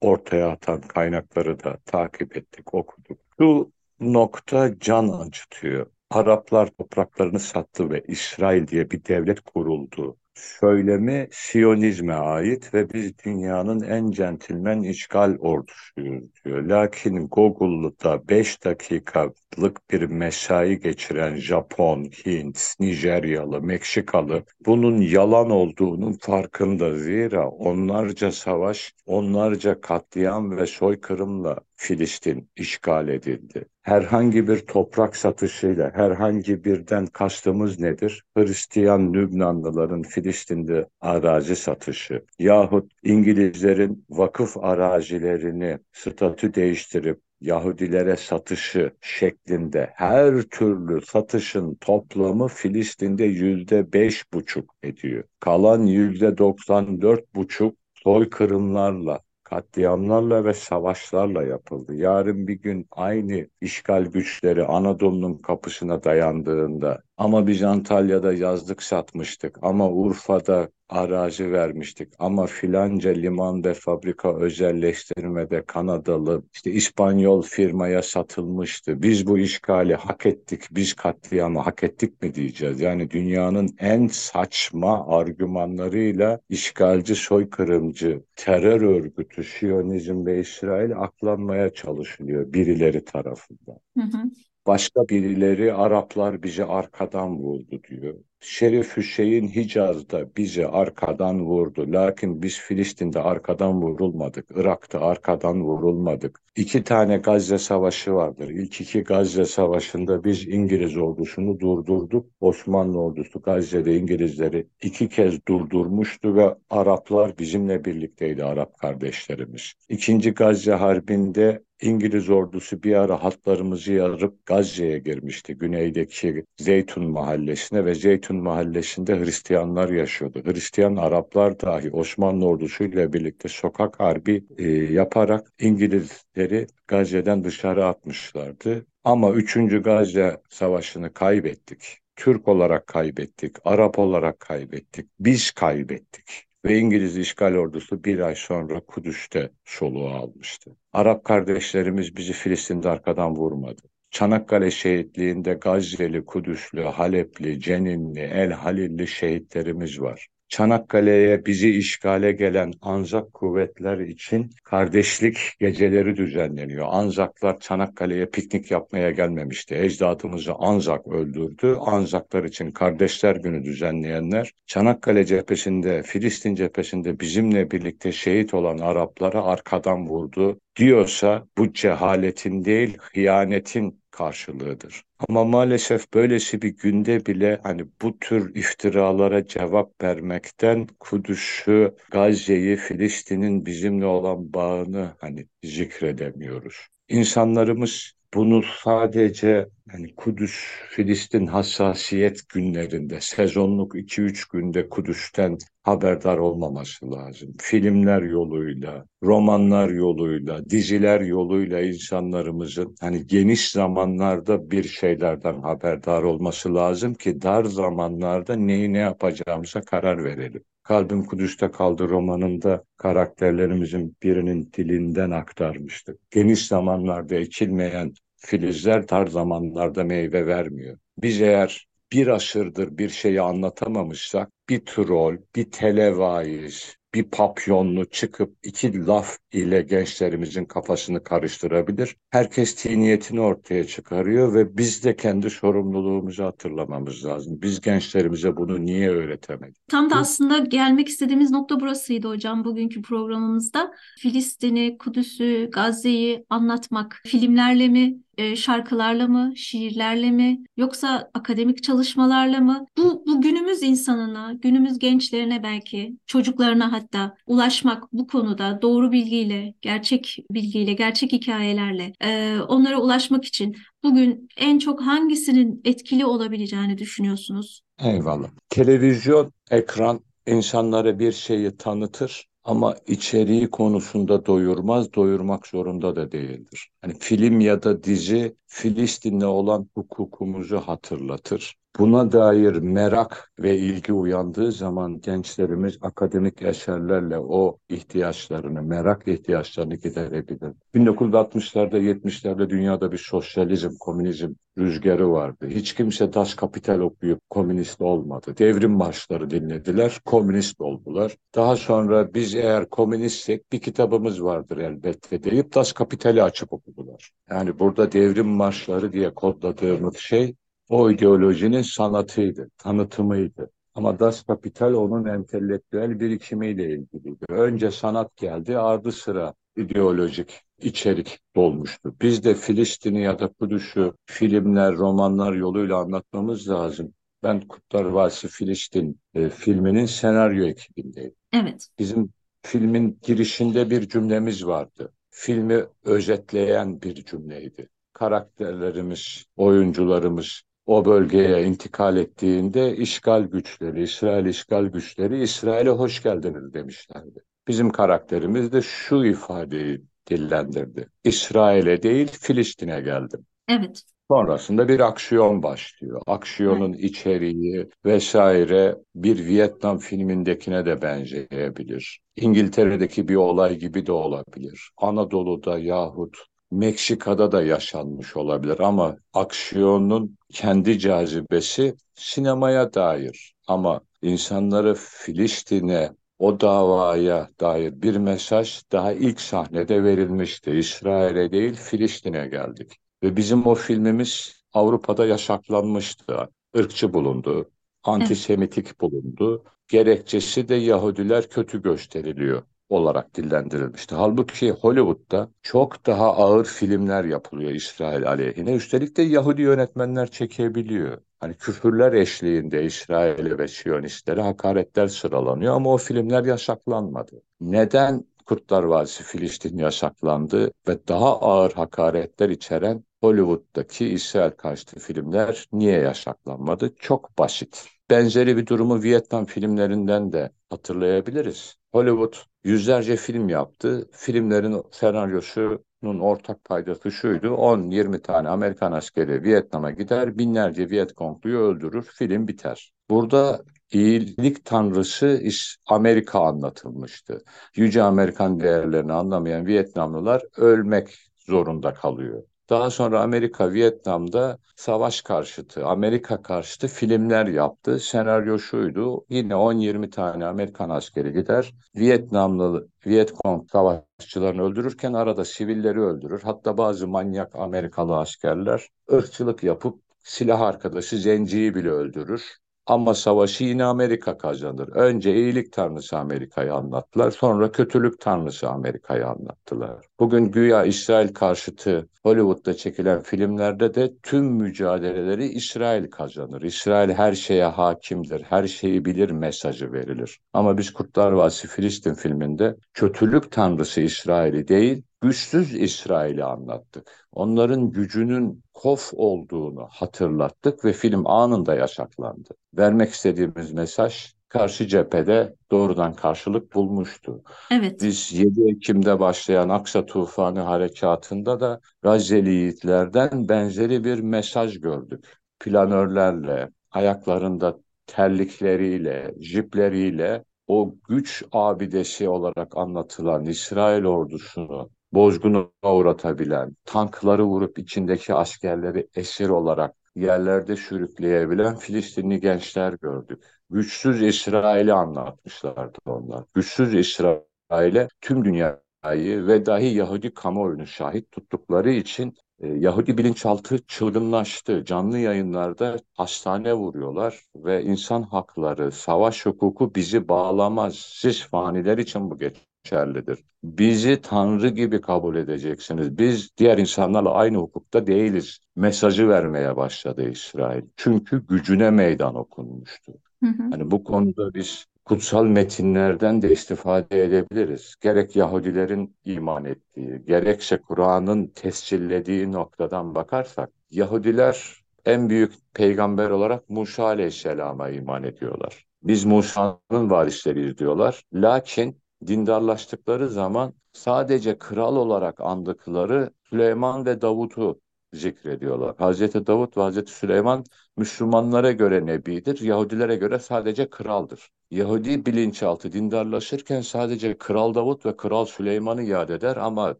ortaya 0.00 0.50
atan 0.50 0.80
kaynakları 0.80 1.64
da 1.64 1.78
takip 1.86 2.36
ettik, 2.36 2.74
okuduk. 2.74 3.18
Şu 3.40 3.72
nokta 4.00 4.78
can 4.78 5.08
acıtıyor. 5.08 5.86
Araplar 6.10 6.66
topraklarını 6.66 7.40
sattı 7.40 7.90
ve 7.90 8.02
İsrail 8.08 8.66
diye 8.66 8.90
bir 8.90 9.04
devlet 9.04 9.40
kuruldu. 9.40 10.16
Söylemi 10.40 11.28
Siyonizme 11.32 12.14
ait 12.14 12.74
ve 12.74 12.92
biz 12.92 13.18
dünyanın 13.24 13.80
en 13.80 14.10
centilmen 14.10 14.82
işgal 14.82 15.36
ordusuyuz 15.38 16.24
diyor. 16.44 16.62
Lakin 16.62 17.28
Google'da 17.28 18.28
5 18.28 18.64
dakikalık 18.64 19.90
bir 19.90 20.02
mesai 20.02 20.80
geçiren 20.80 21.36
Japon, 21.36 22.04
Hint, 22.04 22.74
Nijeryalı, 22.80 23.62
Meksikalı 23.62 24.44
bunun 24.66 25.00
yalan 25.00 25.50
olduğunun 25.50 26.12
farkında. 26.12 26.96
Zira 26.98 27.48
onlarca 27.48 28.32
savaş, 28.32 28.94
onlarca 29.06 29.80
katliam 29.80 30.56
ve 30.56 30.66
soykırımla 30.66 31.60
Filistin 31.82 32.48
işgal 32.56 33.08
edildi. 33.08 33.64
Herhangi 33.82 34.48
bir 34.48 34.58
toprak 34.58 35.16
satışıyla 35.16 35.90
herhangi 35.94 36.64
birden 36.64 37.06
kastımız 37.06 37.80
nedir? 37.80 38.24
Hristiyan 38.36 39.14
Lübnanlıların 39.14 40.02
Filistin'de 40.02 40.88
arazi 41.00 41.56
satışı 41.56 42.24
yahut 42.38 42.92
İngilizlerin 43.02 44.04
vakıf 44.10 44.56
arazilerini 44.56 45.78
statü 45.92 46.54
değiştirip 46.54 47.20
Yahudilere 47.40 48.16
satışı 48.16 48.92
şeklinde 49.00 49.90
her 49.94 50.42
türlü 50.42 51.00
satışın 51.00 51.74
toplamı 51.74 52.48
Filistin'de 52.48 53.24
yüzde 53.24 53.92
beş 53.92 54.32
buçuk 54.32 54.74
ediyor. 54.82 55.24
Kalan 55.40 55.86
yüzde 55.86 56.38
doksan 56.38 57.00
dört 57.00 57.34
buçuk 57.34 57.76
soykırımlarla 57.94 59.20
katliamlarla 59.50 60.44
ve 60.44 60.54
savaşlarla 60.54 61.42
yapıldı. 61.42 61.94
Yarın 61.94 62.48
bir 62.48 62.54
gün 62.54 62.86
aynı 62.90 63.48
işgal 63.60 64.06
güçleri 64.06 64.64
Anadolu'nun 64.64 65.38
kapısına 65.38 66.04
dayandığında 66.04 67.02
ama 67.20 67.46
biz 67.46 67.62
Antalya'da 67.62 68.32
yazlık 68.32 68.82
satmıştık 68.82 69.58
ama 69.62 69.90
Urfa'da 69.90 70.68
arazi 70.88 71.52
vermiştik 71.52 72.08
ama 72.18 72.46
filanca 72.46 73.10
liman 73.10 73.64
ve 73.64 73.74
fabrika 73.74 74.36
özelleştirmede 74.36 75.64
Kanadalı 75.66 76.42
işte 76.52 76.70
İspanyol 76.70 77.42
firmaya 77.42 78.02
satılmıştı. 78.02 79.02
Biz 79.02 79.26
bu 79.26 79.38
işgali 79.38 79.94
hak 79.94 80.26
ettik, 80.26 80.62
biz 80.70 80.94
katliamı 80.94 81.60
hak 81.60 81.82
ettik 81.84 82.22
mi 82.22 82.34
diyeceğiz? 82.34 82.80
Yani 82.80 83.10
dünyanın 83.10 83.74
en 83.78 84.06
saçma 84.06 85.06
argümanlarıyla 85.18 86.40
işgalci, 86.48 87.14
soykırımcı, 87.14 88.22
terör 88.36 88.82
örgütü, 88.82 89.44
Siyonizm 89.44 90.26
ve 90.26 90.40
İsrail 90.40 90.92
aklanmaya 90.96 91.70
çalışılıyor 91.74 92.52
birileri 92.52 93.04
tarafından. 93.04 93.78
Hı 93.98 94.02
hı. 94.02 94.30
Başka 94.66 95.08
birileri 95.08 95.74
Araplar 95.74 96.42
bizi 96.42 96.64
arkadan 96.64 97.38
vurdu 97.38 97.80
diyor. 97.90 98.14
Şerif 98.40 98.96
Hüseyin 98.96 99.48
Hicaz'da 99.48 100.36
bizi 100.36 100.66
arkadan 100.66 101.46
vurdu. 101.46 101.92
Lakin 101.92 102.42
biz 102.42 102.58
Filistin'de 102.58 103.20
arkadan 103.20 103.82
vurulmadık. 103.82 104.46
Irak'ta 104.54 105.00
arkadan 105.00 105.62
vurulmadık. 105.64 106.40
İki 106.56 106.84
tane 106.84 107.16
Gazze 107.16 107.58
Savaşı 107.58 108.14
vardır. 108.14 108.48
İlk 108.48 108.80
iki 108.80 109.00
Gazze 109.00 109.44
Savaşı'nda 109.44 110.24
biz 110.24 110.48
İngiliz 110.48 110.96
ordusunu 110.96 111.60
durdurduk. 111.60 112.26
Osmanlı 112.40 113.00
ordusu 113.00 113.42
Gazze'de 113.42 113.96
İngilizleri 113.96 114.66
iki 114.82 115.08
kez 115.08 115.46
durdurmuştu 115.48 116.34
ve 116.34 116.54
Araplar 116.70 117.38
bizimle 117.38 117.84
birlikteydi 117.84 118.44
Arap 118.44 118.78
kardeşlerimiz. 118.78 119.72
İkinci 119.88 120.30
Gazze 120.30 120.72
Harbi'nde 120.72 121.62
İngiliz 121.82 122.30
ordusu 122.30 122.82
bir 122.82 122.94
ara 122.94 123.24
hatlarımızı 123.24 123.92
yarıp 123.92 124.46
Gazze'ye 124.46 124.98
girmişti. 124.98 125.54
Güneydeki 125.54 126.44
Zeytun 126.56 127.10
mahallesine 127.10 127.84
ve 127.84 127.94
Zeytun 127.94 128.36
mahallesinde 128.36 129.20
Hristiyanlar 129.20 129.88
yaşıyordu. 129.88 130.42
Hristiyan 130.44 130.96
Araplar 130.96 131.60
dahi 131.60 131.90
Osmanlı 131.90 132.46
ordusuyla 132.46 133.12
birlikte 133.12 133.48
sokak 133.48 134.00
harbi 134.00 134.44
e, 134.58 134.68
yaparak 134.68 135.52
İngilizleri 135.60 136.66
Gazze'den 136.88 137.44
dışarı 137.44 137.86
atmışlardı. 137.86 138.86
Ama 139.04 139.30
3. 139.30 139.82
Gazze 139.82 140.40
Savaşı'nı 140.48 141.12
kaybettik. 141.12 141.98
Türk 142.16 142.48
olarak 142.48 142.86
kaybettik, 142.86 143.56
Arap 143.64 143.98
olarak 143.98 144.40
kaybettik, 144.40 145.06
biz 145.20 145.50
kaybettik 145.50 146.49
ve 146.64 146.78
İngiliz 146.78 147.18
işgal 147.18 147.54
ordusu 147.54 148.04
bir 148.04 148.18
ay 148.18 148.34
sonra 148.34 148.80
Kudüs'te 148.80 149.50
soluğu 149.64 150.08
almıştı. 150.08 150.76
Arap 150.92 151.24
kardeşlerimiz 151.24 152.16
bizi 152.16 152.32
Filistin'de 152.32 152.88
arkadan 152.88 153.36
vurmadı. 153.36 153.82
Çanakkale 154.10 154.70
şehitliğinde 154.70 155.54
Gazze'li, 155.54 156.24
Kudüs'lü, 156.24 156.82
Halep'li, 156.82 157.60
Ceninli, 157.60 158.20
El 158.20 158.50
Halilli 158.50 159.08
şehitlerimiz 159.08 160.00
var. 160.00 160.28
Çanakkale'ye 160.50 161.46
bizi 161.46 161.70
işgale 161.70 162.32
gelen 162.32 162.72
Anzak 162.82 163.34
kuvvetler 163.34 163.98
için 163.98 164.50
kardeşlik 164.64 165.38
geceleri 165.60 166.16
düzenleniyor. 166.16 166.86
Anzaklar 166.90 167.60
Çanakkale'ye 167.60 168.26
piknik 168.26 168.70
yapmaya 168.70 169.10
gelmemişti. 169.10 169.74
Ecdadımızı 169.74 170.54
Anzak 170.54 171.06
öldürdü. 171.08 171.76
Anzaklar 171.80 172.44
için 172.44 172.70
Kardeşler 172.70 173.36
Günü 173.36 173.64
düzenleyenler 173.64 174.52
Çanakkale 174.66 175.24
cephesinde, 175.24 176.02
Filistin 176.02 176.54
cephesinde 176.54 177.20
bizimle 177.20 177.70
birlikte 177.70 178.12
şehit 178.12 178.54
olan 178.54 178.78
Araplara 178.78 179.44
arkadan 179.44 180.06
vurdu 180.08 180.60
diyorsa 180.76 181.46
bu 181.58 181.72
cehaletin 181.72 182.64
değil, 182.64 182.98
hıyanetin 183.00 184.02
karşılığıdır. 184.10 185.09
Ama 185.28 185.44
maalesef 185.44 186.14
böylesi 186.14 186.62
bir 186.62 186.68
günde 186.68 187.26
bile 187.26 187.60
hani 187.62 187.84
bu 188.02 188.18
tür 188.18 188.54
iftiralara 188.54 189.46
cevap 189.46 190.02
vermekten 190.02 190.86
Kudüs'ü, 191.00 191.94
Gazze'yi, 192.10 192.76
Filistin'in 192.76 193.66
bizimle 193.66 194.06
olan 194.06 194.52
bağını 194.52 195.14
hani 195.20 195.46
zikredemiyoruz. 195.64 196.76
İnsanlarımız 197.08 198.12
bunu 198.34 198.62
sadece 198.62 199.68
yani 199.92 200.14
Kudüs, 200.14 200.54
Filistin 200.88 201.46
hassasiyet 201.46 202.48
günlerinde, 202.48 203.20
sezonluk 203.20 203.94
2-3 203.94 204.48
günde 204.52 204.88
Kudüs'ten 204.88 205.58
haberdar 205.82 206.38
olmaması 206.38 207.10
lazım. 207.10 207.54
Filmler 207.60 208.22
yoluyla, 208.22 209.04
romanlar 209.22 209.88
yoluyla, 209.90 210.70
diziler 210.70 211.20
yoluyla 211.20 211.80
insanlarımızın 211.80 212.94
hani 213.00 213.26
geniş 213.26 213.70
zamanlarda 213.70 214.70
bir 214.70 214.84
şeylerden 214.84 215.60
haberdar 215.60 216.22
olması 216.22 216.74
lazım 216.74 217.14
ki 217.14 217.42
dar 217.42 217.64
zamanlarda 217.64 218.56
neyi 218.56 218.92
ne 218.92 218.98
yapacağımıza 218.98 219.80
karar 219.80 220.24
verelim. 220.24 220.64
Kalbim 220.90 221.24
Kudüs'te 221.24 221.70
kaldı 221.70 222.08
romanında 222.08 222.84
karakterlerimizin 222.96 224.16
birinin 224.22 224.72
dilinden 224.76 225.30
aktarmıştık. 225.30 226.30
Geniş 226.30 226.66
zamanlarda 226.66 227.34
ekilmeyen 227.34 228.14
filizler 228.36 229.08
dar 229.08 229.26
zamanlarda 229.26 230.04
meyve 230.04 230.46
vermiyor. 230.46 230.98
Biz 231.18 231.40
eğer 231.40 231.86
bir 232.12 232.26
asırdır 232.26 232.98
bir 232.98 233.08
şeyi 233.08 233.40
anlatamamışsak 233.40 234.48
bir 234.68 234.84
troll, 234.84 235.36
bir 235.56 235.70
televaiz, 235.70 236.96
bir 237.14 237.24
papyonlu 237.24 238.04
çıkıp 238.04 238.56
iki 238.62 239.06
laf 239.06 239.36
ile 239.52 239.82
gençlerimizin 239.82 240.64
kafasını 240.64 241.22
karıştırabilir. 241.22 242.16
Herkes 242.30 242.74
tiniyetini 242.74 243.40
ortaya 243.40 243.86
çıkarıyor 243.86 244.54
ve 244.54 244.76
biz 244.76 245.04
de 245.04 245.16
kendi 245.16 245.50
sorumluluğumuzu 245.50 246.44
hatırlamamız 246.44 247.24
lazım. 247.24 247.62
Biz 247.62 247.80
gençlerimize 247.80 248.56
bunu 248.56 248.84
niye 248.84 249.10
öğretemedik? 249.10 249.76
Tam 249.88 250.10
da 250.10 250.16
aslında 250.16 250.58
gelmek 250.58 251.08
istediğimiz 251.08 251.50
nokta 251.50 251.80
burasıydı 251.80 252.28
hocam 252.28 252.64
bugünkü 252.64 253.02
programımızda. 253.02 253.92
Filistin'i, 254.18 254.98
Kudüs'ü, 254.98 255.70
Gazze'yi 255.72 256.44
anlatmak 256.50 257.20
filmlerle 257.26 257.88
mi, 257.88 258.16
e, 258.40 258.56
şarkılarla 258.56 259.28
mı, 259.28 259.52
şiirlerle 259.56 260.30
mi 260.30 260.64
yoksa 260.76 261.30
akademik 261.34 261.82
çalışmalarla 261.82 262.60
mı? 262.60 262.86
Bu, 262.98 263.24
bu 263.26 263.40
günümüz 263.40 263.82
insanına, 263.82 264.52
günümüz 264.52 264.98
gençlerine 264.98 265.62
belki, 265.62 266.16
çocuklarına 266.26 266.92
hatta 266.92 267.34
ulaşmak 267.46 268.12
bu 268.12 268.26
konuda 268.26 268.82
doğru 268.82 269.12
bilgiyle, 269.12 269.74
gerçek 269.82 270.38
bilgiyle, 270.50 270.92
gerçek 270.92 271.32
hikayelerle 271.32 272.12
e, 272.24 272.58
onlara 272.68 273.00
ulaşmak 273.00 273.44
için 273.44 273.76
bugün 274.02 274.48
en 274.56 274.78
çok 274.78 275.02
hangisinin 275.02 275.80
etkili 275.84 276.26
olabileceğini 276.26 276.98
düşünüyorsunuz? 276.98 277.82
Eyvallah. 278.04 278.48
Televizyon, 278.68 279.52
ekran 279.70 280.20
insanlara 280.46 281.18
bir 281.18 281.32
şeyi 281.32 281.76
tanıtır 281.76 282.49
ama 282.64 282.96
içeriği 283.06 283.70
konusunda 283.70 284.46
doyurmaz, 284.46 285.14
doyurmak 285.14 285.66
zorunda 285.66 286.16
da 286.16 286.32
değildir. 286.32 286.90
Hani 287.00 287.14
film 287.18 287.60
ya 287.60 287.82
da 287.82 288.04
dizi 288.04 288.56
Filistin'le 288.66 289.42
olan 289.44 289.90
hukukumuzu 289.94 290.78
hatırlatır. 290.80 291.79
Buna 291.98 292.32
dair 292.32 292.72
merak 292.72 293.52
ve 293.58 293.78
ilgi 293.78 294.12
uyandığı 294.12 294.72
zaman 294.72 295.20
gençlerimiz 295.20 295.98
akademik 296.00 296.62
eserlerle 296.62 297.38
o 297.38 297.78
ihtiyaçlarını, 297.88 298.82
merak 298.82 299.28
ihtiyaçlarını 299.28 299.94
giderebilir. 299.94 300.72
1960'larda, 300.94 301.98
70'lerde 301.98 302.70
dünyada 302.70 303.12
bir 303.12 303.18
sosyalizm, 303.18 303.90
komünizm 304.00 304.52
rüzgarı 304.78 305.32
vardı. 305.32 305.68
Hiç 305.68 305.94
kimse 305.94 306.32
Das 306.32 306.54
Kapital 306.54 307.00
okuyup 307.00 307.50
komünist 307.50 308.00
olmadı. 308.00 308.54
Devrim 308.58 308.92
marşları 308.92 309.50
dinlediler, 309.50 310.20
komünist 310.24 310.80
oldular. 310.80 311.36
Daha 311.54 311.76
sonra 311.76 312.34
biz 312.34 312.54
eğer 312.54 312.90
komünistsek 312.90 313.72
bir 313.72 313.80
kitabımız 313.80 314.42
vardır 314.42 314.78
elbette 314.78 315.42
deyip 315.42 315.74
Das 315.74 315.92
Kapital'i 315.92 316.42
açıp 316.42 316.72
okudular. 316.72 317.30
Yani 317.50 317.78
burada 317.78 318.12
devrim 318.12 318.48
marşları 318.48 319.12
diye 319.12 319.34
kodladığımız 319.34 320.16
şey 320.16 320.54
o 320.90 321.10
ideolojinin 321.10 321.82
sanatıydı, 321.82 322.70
tanıtımıydı. 322.78 323.70
Ama 323.94 324.18
Das 324.18 324.42
Kapital 324.42 324.94
onun 324.94 325.24
entelektüel 325.24 326.20
birikimiyle 326.20 326.84
ilgiliydi. 326.84 327.44
Önce 327.48 327.90
sanat 327.90 328.36
geldi, 328.36 328.78
ardı 328.78 329.12
sıra 329.12 329.54
ideolojik 329.76 330.60
içerik 330.78 331.38
dolmuştu. 331.56 332.14
Biz 332.22 332.44
de 332.44 332.54
Filistin'i 332.54 333.22
ya 333.22 333.38
da 333.38 333.48
Kudüs'ü 333.48 334.12
filmler, 334.26 334.96
romanlar 334.96 335.52
yoluyla 335.52 335.96
anlatmamız 335.96 336.68
lazım. 336.68 337.14
Ben 337.42 337.60
Kutlar 337.60 338.04
Vadisi 338.04 338.48
Filistin 338.48 339.20
e, 339.34 339.48
filminin 339.48 340.06
senaryo 340.06 340.66
ekibindeyim. 340.66 341.34
Evet. 341.52 341.88
Bizim 341.98 342.32
filmin 342.62 343.18
girişinde 343.22 343.90
bir 343.90 344.08
cümlemiz 344.08 344.66
vardı. 344.66 345.12
Filmi 345.30 345.84
özetleyen 346.04 347.02
bir 347.02 347.14
cümleydi. 347.14 347.88
Karakterlerimiz, 348.12 349.44
oyuncularımız 349.56 350.62
o 350.90 351.04
bölgeye 351.04 351.64
intikal 351.64 352.16
ettiğinde 352.16 352.96
işgal 352.96 353.42
güçleri, 353.42 354.02
İsrail 354.02 354.46
işgal 354.46 354.86
güçleri 354.86 355.42
İsrail'e 355.42 355.90
hoş 355.90 356.22
geldiniz 356.22 356.74
demişlerdi. 356.74 357.40
Bizim 357.68 357.90
karakterimiz 357.90 358.72
de 358.72 358.82
şu 358.82 359.24
ifadeyi 359.24 360.02
dillendirdi. 360.30 361.08
İsrail'e 361.24 362.02
değil 362.02 362.28
Filistin'e 362.40 363.00
geldim. 363.00 363.46
Evet. 363.68 364.02
Sonrasında 364.30 364.88
bir 364.88 365.00
aksiyon 365.00 365.62
başlıyor. 365.62 366.22
Aksiyonun 366.26 366.92
evet. 366.92 367.04
içeriği 367.04 367.88
vesaire 368.04 368.96
bir 369.14 369.46
Vietnam 369.46 369.98
filmindekine 369.98 370.86
de 370.86 371.02
benzeyebilir. 371.02 372.20
İngiltere'deki 372.36 373.28
bir 373.28 373.36
olay 373.36 373.76
gibi 373.76 374.06
de 374.06 374.12
olabilir. 374.12 374.90
Anadolu'da 374.96 375.78
yahut 375.78 376.36
Meksika'da 376.70 377.52
da 377.52 377.62
yaşanmış 377.62 378.36
olabilir 378.36 378.80
ama 378.80 379.16
aksiyonun 379.32 380.38
kendi 380.52 380.98
cazibesi 380.98 381.94
sinemaya 382.14 382.94
dair. 382.94 383.54
Ama 383.66 384.00
insanları 384.22 384.94
Filistin'e 384.94 386.12
o 386.38 386.60
davaya 386.60 387.48
dair 387.60 388.02
bir 388.02 388.16
mesaj 388.16 388.82
daha 388.92 389.12
ilk 389.12 389.40
sahnede 389.40 390.04
verilmişti. 390.04 390.70
İsrail'e 390.70 391.52
değil 391.52 391.74
Filistin'e 391.74 392.46
geldik. 392.46 392.96
Ve 393.22 393.36
bizim 393.36 393.66
o 393.66 393.74
filmimiz 393.74 394.64
Avrupa'da 394.72 395.26
yasaklanmıştı. 395.26 396.48
Irkçı 396.74 397.12
bulundu, 397.12 397.70
antisemitik 398.02 399.00
bulundu. 399.00 399.64
Gerekçesi 399.88 400.68
de 400.68 400.74
Yahudiler 400.74 401.48
kötü 401.48 401.82
gösteriliyor 401.82 402.62
olarak 402.90 403.34
dillendirilmişti. 403.34 404.14
Halbuki 404.14 404.70
Hollywood'da 404.72 405.50
çok 405.62 406.06
daha 406.06 406.36
ağır 406.36 406.64
filmler 406.64 407.24
yapılıyor 407.24 407.70
İsrail 407.70 408.28
aleyhine. 408.28 408.72
Üstelik 408.72 409.16
de 409.16 409.22
Yahudi 409.22 409.62
yönetmenler 409.62 410.30
çekebiliyor. 410.30 411.18
Hani 411.40 411.54
küfürler 411.54 412.12
eşliğinde 412.12 412.84
İsrail'e 412.84 413.58
ve 413.58 413.68
Siyonistlere 413.68 414.42
hakaretler 414.42 415.06
sıralanıyor 415.08 415.74
ama 415.76 415.92
o 415.94 415.96
filmler 415.98 416.44
yasaklanmadı. 416.44 417.42
Neden 417.60 418.24
Kurtlar 418.46 418.82
Vadisi 418.82 419.22
Filistin 419.24 419.78
yasaklandı 419.78 420.72
ve 420.88 421.08
daha 421.08 421.40
ağır 421.40 421.72
hakaretler 421.72 422.48
içeren 422.48 423.04
Hollywood'daki 423.20 424.08
İsrail 424.08 424.50
karşıtı 424.50 424.98
filmler 425.00 425.66
niye 425.72 425.98
yasaklanmadı? 426.00 426.94
Çok 426.98 427.38
basit. 427.38 427.86
Benzeri 428.10 428.56
bir 428.56 428.66
durumu 428.66 429.02
Vietnam 429.02 429.44
filmlerinden 429.44 430.32
de 430.32 430.50
hatırlayabiliriz. 430.70 431.79
Hollywood 431.92 432.34
yüzlerce 432.64 433.16
film 433.16 433.48
yaptı. 433.48 434.08
Filmlerin 434.12 434.82
senaryosunun 434.90 436.20
ortak 436.20 436.64
paydası 436.64 437.10
şuydu. 437.12 437.46
10-20 437.46 438.22
tane 438.22 438.48
Amerikan 438.48 438.92
askeri 438.92 439.42
Vietnam'a 439.42 439.90
gider, 439.90 440.38
binlerce 440.38 440.90
Vietkongluyu 440.90 441.58
öldürür, 441.58 442.02
film 442.02 442.48
biter. 442.48 442.92
Burada 443.10 443.62
iyilik 443.92 444.64
tanrısı 444.64 445.42
Amerika 445.86 446.40
anlatılmıştı. 446.40 447.44
Yüce 447.76 448.02
Amerikan 448.02 448.60
değerlerini 448.60 449.12
anlamayan 449.12 449.66
Vietnamlılar 449.66 450.42
ölmek 450.56 451.08
zorunda 451.38 451.94
kalıyor. 451.94 452.42
Daha 452.70 452.90
sonra 452.90 453.20
Amerika 453.20 453.72
Vietnam'da 453.72 454.58
savaş 454.76 455.22
karşıtı, 455.22 455.86
Amerika 455.86 456.42
karşıtı 456.42 456.88
filmler 456.88 457.46
yaptı. 457.46 457.98
Senaryo 457.98 458.58
şuydu. 458.58 459.24
Yine 459.28 459.56
10-20 459.56 460.10
tane 460.10 460.46
Amerikan 460.46 460.90
askeri 460.90 461.32
gider. 461.32 461.74
Vietnamlı 461.96 462.88
Vietkong 463.06 463.70
savaşçılarını 463.70 464.62
öldürürken 464.62 465.12
arada 465.12 465.44
sivilleri 465.44 466.00
öldürür. 466.00 466.40
Hatta 466.44 466.78
bazı 466.78 467.08
manyak 467.08 467.56
Amerikalı 467.56 468.16
askerler 468.16 468.88
ırkçılık 469.12 469.62
yapıp 469.62 470.02
silah 470.24 470.60
arkadaşı 470.60 471.18
zenciyi 471.18 471.74
bile 471.74 471.90
öldürür. 471.90 472.56
Ama 472.86 473.14
savaşı 473.14 473.64
yine 473.64 473.84
Amerika 473.84 474.38
kazanır. 474.38 474.88
Önce 474.88 475.34
iyilik 475.34 475.72
tanrısı 475.72 476.18
Amerika'yı 476.18 476.74
anlattılar. 476.74 477.30
Sonra 477.30 477.72
kötülük 477.72 478.20
tanrısı 478.20 478.68
Amerika'yı 478.68 479.26
anlattılar. 479.26 480.06
Bugün 480.20 480.44
güya 480.44 480.84
İsrail 480.84 481.34
karşıtı 481.34 482.08
Hollywood'da 482.22 482.74
çekilen 482.74 483.22
filmlerde 483.22 483.94
de 483.94 484.12
tüm 484.22 484.44
mücadeleleri 484.44 485.46
İsrail 485.46 486.10
kazanır. 486.10 486.62
İsrail 486.62 487.10
her 487.10 487.32
şeye 487.32 487.64
hakimdir, 487.64 488.42
her 488.42 488.66
şeyi 488.66 489.04
bilir 489.04 489.30
mesajı 489.30 489.92
verilir. 489.92 490.40
Ama 490.52 490.78
biz 490.78 490.92
Kurtlar 490.92 491.32
Vadisi 491.32 491.68
Filistin 491.68 492.14
filminde 492.14 492.76
kötülük 492.94 493.52
tanrısı 493.52 494.00
İsrail'i 494.00 494.68
değil, 494.68 495.02
güçsüz 495.20 495.74
İsrail'i 495.74 496.44
anlattık. 496.44 497.26
Onların 497.32 497.90
gücünün 497.90 498.62
kof 498.80 499.10
olduğunu 499.14 499.88
hatırlattık 499.90 500.84
ve 500.84 500.92
film 500.92 501.26
anında 501.26 501.74
yasaklandı. 501.74 502.48
Vermek 502.74 503.10
istediğimiz 503.10 503.72
mesaj 503.72 504.32
karşı 504.48 504.86
cephede 504.86 505.54
doğrudan 505.70 506.14
karşılık 506.14 506.74
bulmuştu. 506.74 507.42
Evet. 507.70 508.02
Biz 508.02 508.32
7 508.32 508.70
Ekim'de 508.70 509.20
başlayan 509.20 509.68
Aksa 509.68 510.06
Tufanı 510.06 510.60
harekatında 510.60 511.60
da 511.60 511.80
Gazze'li 512.02 512.50
yiğitlerden 512.50 513.48
benzeri 513.48 514.04
bir 514.04 514.20
mesaj 514.20 514.80
gördük. 514.80 515.36
Planörlerle, 515.58 516.68
ayaklarında 516.90 517.78
terlikleriyle, 518.06 519.34
jipleriyle 519.40 520.44
o 520.66 520.94
güç 521.08 521.44
abidesi 521.52 522.28
olarak 522.28 522.76
anlatılan 522.76 523.44
İsrail 523.44 524.04
ordusunu 524.04 524.90
bozguna 525.12 525.66
uğratabilen, 525.82 526.76
tankları 526.84 527.44
vurup 527.44 527.78
içindeki 527.78 528.34
askerleri 528.34 529.08
esir 529.16 529.48
olarak 529.48 529.94
yerlerde 530.16 530.76
sürükleyebilen 530.76 531.76
Filistinli 531.76 532.40
gençler 532.40 532.92
gördük. 532.92 533.44
Güçsüz 533.70 534.22
İsrail'i 534.22 534.92
anlatmışlardı 534.92 535.98
onlar. 536.06 536.44
Güçsüz 536.54 536.94
İsrail'e 536.94 538.08
tüm 538.20 538.44
dünyayı 538.44 539.46
ve 539.46 539.66
dahi 539.66 539.86
Yahudi 539.94 540.34
kamuoyunu 540.34 540.86
şahit 540.86 541.30
tuttukları 541.30 541.90
için 541.90 542.34
e, 542.60 542.68
Yahudi 542.68 543.18
bilinçaltı 543.18 543.86
çılgınlaştı. 543.86 544.84
Canlı 544.84 545.18
yayınlarda 545.18 545.96
hastane 546.16 546.74
vuruyorlar 546.74 547.40
ve 547.56 547.82
insan 547.82 548.22
hakları, 548.22 548.92
savaş 548.92 549.46
hukuku 549.46 549.94
bizi 549.94 550.28
bağlamaz. 550.28 550.94
Siz 550.94 551.42
faniler 551.42 551.98
için 551.98 552.30
bu 552.30 552.38
geçerlidir. 552.84 553.44
Bizi 553.64 554.20
Tanrı 554.20 554.68
gibi 554.68 555.00
kabul 555.00 555.36
edeceksiniz. 555.36 556.18
Biz 556.18 556.50
diğer 556.56 556.78
insanlarla 556.78 557.30
aynı 557.30 557.56
hukukta 557.56 558.06
değiliz. 558.06 558.58
Mesajı 558.76 559.28
vermeye 559.28 559.76
başladı 559.76 560.30
İsrail. 560.30 560.82
Çünkü 560.96 561.46
gücüne 561.46 561.90
meydan 561.90 562.34
okunmuştu. 562.34 563.12
Hı 563.44 563.46
hı. 563.46 563.62
Hani 563.70 563.90
bu 563.90 564.04
konuda 564.04 564.54
biz 564.54 564.86
kutsal 565.04 565.44
metinlerden 565.44 566.42
de 566.42 566.52
istifade 566.52 567.24
edebiliriz. 567.24 567.94
Gerek 568.00 568.36
Yahudilerin 568.36 569.16
iman 569.24 569.64
ettiği, 569.64 570.24
gerekse 570.26 570.76
Kur'an'ın 570.80 571.46
tescillediği 571.46 572.52
noktadan 572.52 573.14
bakarsak, 573.14 573.70
Yahudiler 573.90 574.74
en 575.04 575.30
büyük 575.30 575.52
peygamber 575.74 576.30
olarak 576.30 576.70
Musa 576.70 577.04
Aleyhisselam'a 577.04 577.88
iman 577.88 578.24
ediyorlar. 578.24 578.86
Biz 579.02 579.24
Musa'nın 579.24 580.10
varisleriyiz 580.10 580.78
diyorlar. 580.78 581.22
Lakin 581.34 582.00
dindarlaştıkları 582.26 583.28
zaman 583.28 583.74
sadece 583.92 584.58
kral 584.58 584.96
olarak 584.96 585.40
andıkları 585.40 586.30
Süleyman 586.50 587.06
ve 587.06 587.20
Davut'u 587.20 587.80
zikrediyorlar. 588.12 588.96
Hazreti 588.98 589.46
Davut 589.46 589.76
ve 589.76 589.80
Hazreti 589.82 590.12
Süleyman 590.12 590.64
Müslümanlara 590.96 591.72
göre 591.72 592.06
nebidir, 592.06 592.60
Yahudilere 592.60 593.16
göre 593.16 593.38
sadece 593.38 593.90
kraldır. 593.90 594.50
Yahudi 594.70 595.26
bilinçaltı 595.26 595.92
dindarlaşırken 595.92 596.80
sadece 596.80 597.38
Kral 597.38 597.74
Davut 597.74 598.06
ve 598.06 598.16
Kral 598.16 598.44
Süleyman'ı 598.44 599.02
yad 599.02 599.28
eder 599.28 599.56
ama 599.56 599.94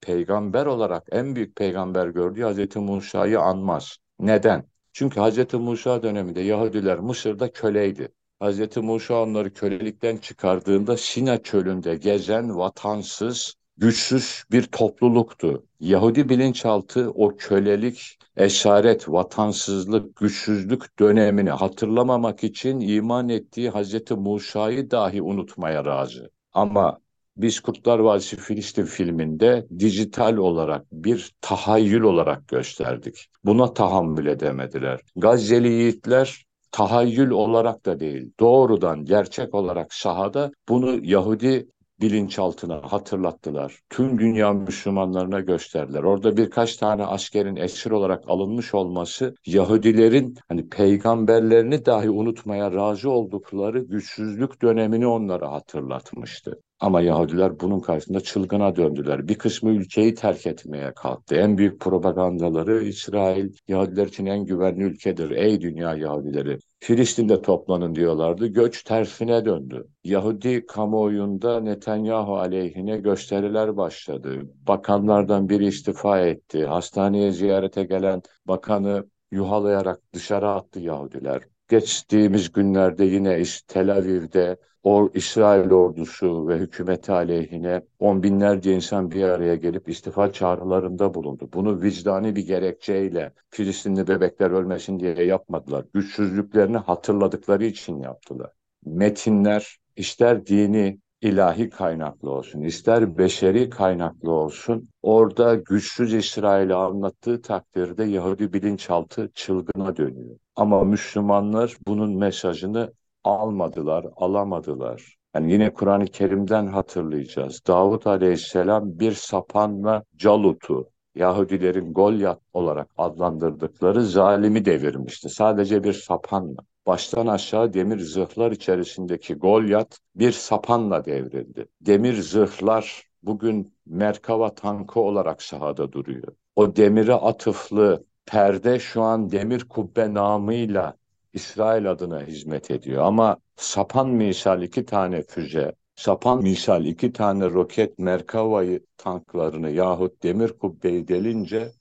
peygamber 0.00 0.66
olarak 0.66 1.06
en 1.10 1.36
büyük 1.36 1.56
peygamber 1.56 2.06
gördüğü 2.08 2.42
Hazreti 2.42 2.78
Musa'yı 2.78 3.40
anmaz. 3.40 3.96
Neden? 4.20 4.64
Çünkü 4.92 5.20
Hazreti 5.20 5.56
Musa 5.56 6.02
döneminde 6.02 6.40
Yahudiler 6.40 6.98
Mısır'da 6.98 7.52
köleydi. 7.52 8.08
Hazreti 8.42 8.80
Musa 8.80 9.22
onları 9.22 9.52
kölelikten 9.52 10.16
çıkardığında 10.16 10.96
Sina 10.96 11.42
çölünde 11.42 11.96
gezen 11.96 12.58
vatansız, 12.58 13.54
güçsüz 13.76 14.44
bir 14.52 14.62
topluluktu. 14.62 15.66
Yahudi 15.80 16.28
bilinçaltı 16.28 17.10
o 17.10 17.36
kölelik, 17.36 18.18
esaret, 18.36 19.08
vatansızlık, 19.08 20.16
güçsüzlük 20.16 20.98
dönemini 20.98 21.50
hatırlamamak 21.50 22.44
için 22.44 22.80
iman 22.80 23.28
ettiği 23.28 23.70
Hazreti 23.70 24.14
Musa'yı 24.14 24.90
dahi 24.90 25.22
unutmaya 25.22 25.84
razı. 25.84 26.30
Ama 26.52 26.98
biz 27.36 27.60
Kurtlar 27.60 27.98
Vadisi 27.98 28.36
Filistin 28.36 28.84
filminde 28.84 29.66
dijital 29.78 30.36
olarak 30.36 30.86
bir 30.92 31.32
tahayyül 31.40 32.02
olarak 32.02 32.48
gösterdik. 32.48 33.26
Buna 33.44 33.74
tahammül 33.74 34.26
edemediler. 34.26 35.00
Gazze'li 35.16 35.68
yiğitler 35.68 36.46
tahayyül 36.72 37.30
olarak 37.30 37.86
da 37.86 38.00
değil, 38.00 38.32
doğrudan 38.40 39.04
gerçek 39.04 39.54
olarak 39.54 39.94
sahada 39.94 40.50
bunu 40.68 40.98
Yahudi 41.02 41.68
bilinçaltına 42.00 42.80
hatırlattılar. 42.92 43.80
Tüm 43.90 44.18
dünya 44.18 44.52
Müslümanlarına 44.52 45.40
gösterdiler. 45.40 46.02
Orada 46.02 46.36
birkaç 46.36 46.76
tane 46.76 47.04
askerin 47.04 47.56
esir 47.56 47.90
olarak 47.90 48.24
alınmış 48.26 48.74
olması 48.74 49.34
Yahudilerin 49.46 50.36
hani 50.48 50.68
peygamberlerini 50.68 51.86
dahi 51.86 52.10
unutmaya 52.10 52.72
razı 52.72 53.10
oldukları 53.10 53.78
güçsüzlük 53.78 54.62
dönemini 54.62 55.06
onlara 55.06 55.52
hatırlatmıştı. 55.52 56.60
Ama 56.82 57.00
Yahudiler 57.00 57.60
bunun 57.60 57.80
karşısında 57.80 58.20
çılgına 58.20 58.76
döndüler. 58.76 59.28
Bir 59.28 59.34
kısmı 59.34 59.70
ülkeyi 59.70 60.14
terk 60.14 60.46
etmeye 60.46 60.92
kalktı. 60.94 61.34
En 61.34 61.58
büyük 61.58 61.80
propagandaları 61.80 62.82
İsrail 62.82 63.52
Yahudiler 63.68 64.06
için 64.06 64.26
en 64.26 64.44
güvenli 64.44 64.82
ülkedir. 64.82 65.30
Ey 65.30 65.60
dünya 65.60 65.94
Yahudileri. 65.94 66.58
Filistin'de 66.80 67.42
toplanın 67.42 67.94
diyorlardı. 67.94 68.46
Göç 68.46 68.82
tersine 68.82 69.44
döndü. 69.44 69.86
Yahudi 70.04 70.66
kamuoyunda 70.66 71.60
Netanyahu 71.60 72.36
aleyhine 72.36 72.96
gösteriler 72.96 73.76
başladı. 73.76 74.40
Bakanlardan 74.66 75.48
biri 75.48 75.66
istifa 75.66 76.20
etti. 76.20 76.64
Hastaneye 76.64 77.32
ziyarete 77.32 77.84
gelen 77.84 78.22
bakanı 78.46 79.06
yuhalayarak 79.30 80.00
dışarı 80.14 80.48
attı 80.48 80.80
Yahudiler 80.80 81.42
geçtiğimiz 81.72 82.52
günlerde 82.52 83.04
yine 83.04 83.40
işte 83.40 83.74
Tel 83.74 83.92
Aviv'de 83.92 84.56
o 84.82 85.10
İsrail 85.14 85.70
ordusu 85.70 86.48
ve 86.48 86.58
hükümeti 86.58 87.12
aleyhine 87.12 87.82
on 87.98 88.22
binlerce 88.22 88.74
insan 88.74 89.10
bir 89.10 89.22
araya 89.22 89.54
gelip 89.54 89.88
istifa 89.88 90.32
çağrılarında 90.32 91.14
bulundu. 91.14 91.48
Bunu 91.52 91.82
vicdani 91.82 92.36
bir 92.36 92.46
gerekçeyle 92.46 93.32
Filistinli 93.50 94.08
bebekler 94.08 94.50
ölmesin 94.50 95.00
diye 95.00 95.24
yapmadılar. 95.24 95.84
Güçsüzlüklerini 95.94 96.76
hatırladıkları 96.76 97.64
için 97.64 97.98
yaptılar. 97.98 98.50
Metinler 98.84 99.76
ister 99.96 100.46
dini 100.46 100.98
ilahi 101.22 101.70
kaynaklı 101.70 102.30
olsun, 102.30 102.60
ister 102.60 103.18
beşeri 103.18 103.70
kaynaklı 103.70 104.30
olsun, 104.30 104.88
orada 105.02 105.54
güçsüz 105.54 106.14
İsrail'i 106.14 106.74
anlattığı 106.74 107.42
takdirde 107.42 108.04
Yahudi 108.04 108.52
bilinçaltı 108.52 109.30
çılgına 109.34 109.96
dönüyor. 109.96 110.36
Ama 110.56 110.84
Müslümanlar 110.84 111.76
bunun 111.86 112.18
mesajını 112.18 112.92
almadılar, 113.24 114.06
alamadılar. 114.16 115.16
Yani 115.34 115.52
yine 115.52 115.72
Kur'an-ı 115.72 116.06
Kerim'den 116.06 116.66
hatırlayacağız. 116.66 117.60
Davut 117.66 118.06
Aleyhisselam 118.06 118.98
bir 118.98 119.12
sapanla 119.12 120.02
Calut'u, 120.16 120.90
Yahudilerin 121.14 121.92
Golyat 121.92 122.40
olarak 122.52 122.90
adlandırdıkları 122.96 124.02
zalimi 124.02 124.64
devirmişti. 124.64 125.28
Sadece 125.28 125.84
bir 125.84 125.92
sapanla. 125.92 126.62
Baştan 126.86 127.26
aşağı 127.26 127.72
demir 127.72 127.98
zırhlar 127.98 128.50
içerisindeki 128.52 129.34
Golyat 129.34 129.98
bir 130.14 130.32
sapanla 130.32 131.04
devrildi. 131.04 131.68
Demir 131.80 132.14
zırhlar 132.14 133.02
bugün 133.22 133.74
Merkava 133.86 134.54
tankı 134.54 135.00
olarak 135.00 135.42
sahada 135.42 135.92
duruyor. 135.92 136.28
O 136.56 136.76
demire 136.76 137.14
atıflı 137.14 138.04
perde 138.26 138.78
şu 138.78 139.02
an 139.02 139.30
demir 139.30 139.68
kubbe 139.68 140.14
namıyla 140.14 140.96
İsrail 141.32 141.90
adına 141.90 142.20
hizmet 142.22 142.70
ediyor. 142.70 143.02
Ama 143.04 143.36
sapan 143.56 144.08
misal 144.08 144.62
iki 144.62 144.84
tane 144.84 145.22
füze, 145.22 145.72
sapan 145.96 146.42
misal 146.42 146.84
iki 146.84 147.12
tane 147.12 147.50
roket 147.50 147.98
Merkava'yı 147.98 148.86
tanklarını 148.96 149.70
yahut 149.70 150.22
demir 150.22 150.48
kubbeyi 150.48 151.08
delince 151.08 151.72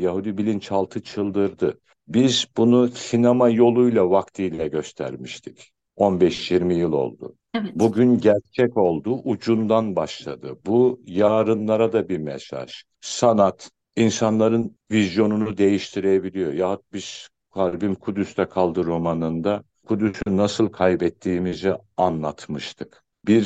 Yahudi 0.00 0.38
bilinçaltı 0.38 1.02
çıldırdı. 1.02 1.80
Biz 2.08 2.46
bunu 2.56 2.88
sinema 2.88 3.48
yoluyla 3.48 4.10
vaktiyle 4.10 4.68
göstermiştik. 4.68 5.72
15-20 5.96 6.72
yıl 6.74 6.92
oldu. 6.92 7.36
Evet. 7.54 7.70
Bugün 7.74 8.18
gerçek 8.18 8.76
oldu, 8.76 9.20
ucundan 9.24 9.96
başladı. 9.96 10.58
Bu 10.66 11.00
yarınlara 11.06 11.92
da 11.92 12.08
bir 12.08 12.18
mesaj. 12.18 12.82
Sanat 13.00 13.70
insanların 13.96 14.76
vizyonunu 14.90 15.56
değiştirebiliyor. 15.56 16.52
Yahut 16.52 16.82
biz 16.92 17.28
Kalbim 17.54 17.94
Kudüs'te 17.94 18.44
kaldı 18.46 18.84
romanında 18.84 19.64
Kudüs'ü 19.86 20.36
nasıl 20.36 20.68
kaybettiğimizi 20.68 21.74
anlatmıştık. 21.96 23.02
Bir 23.26 23.44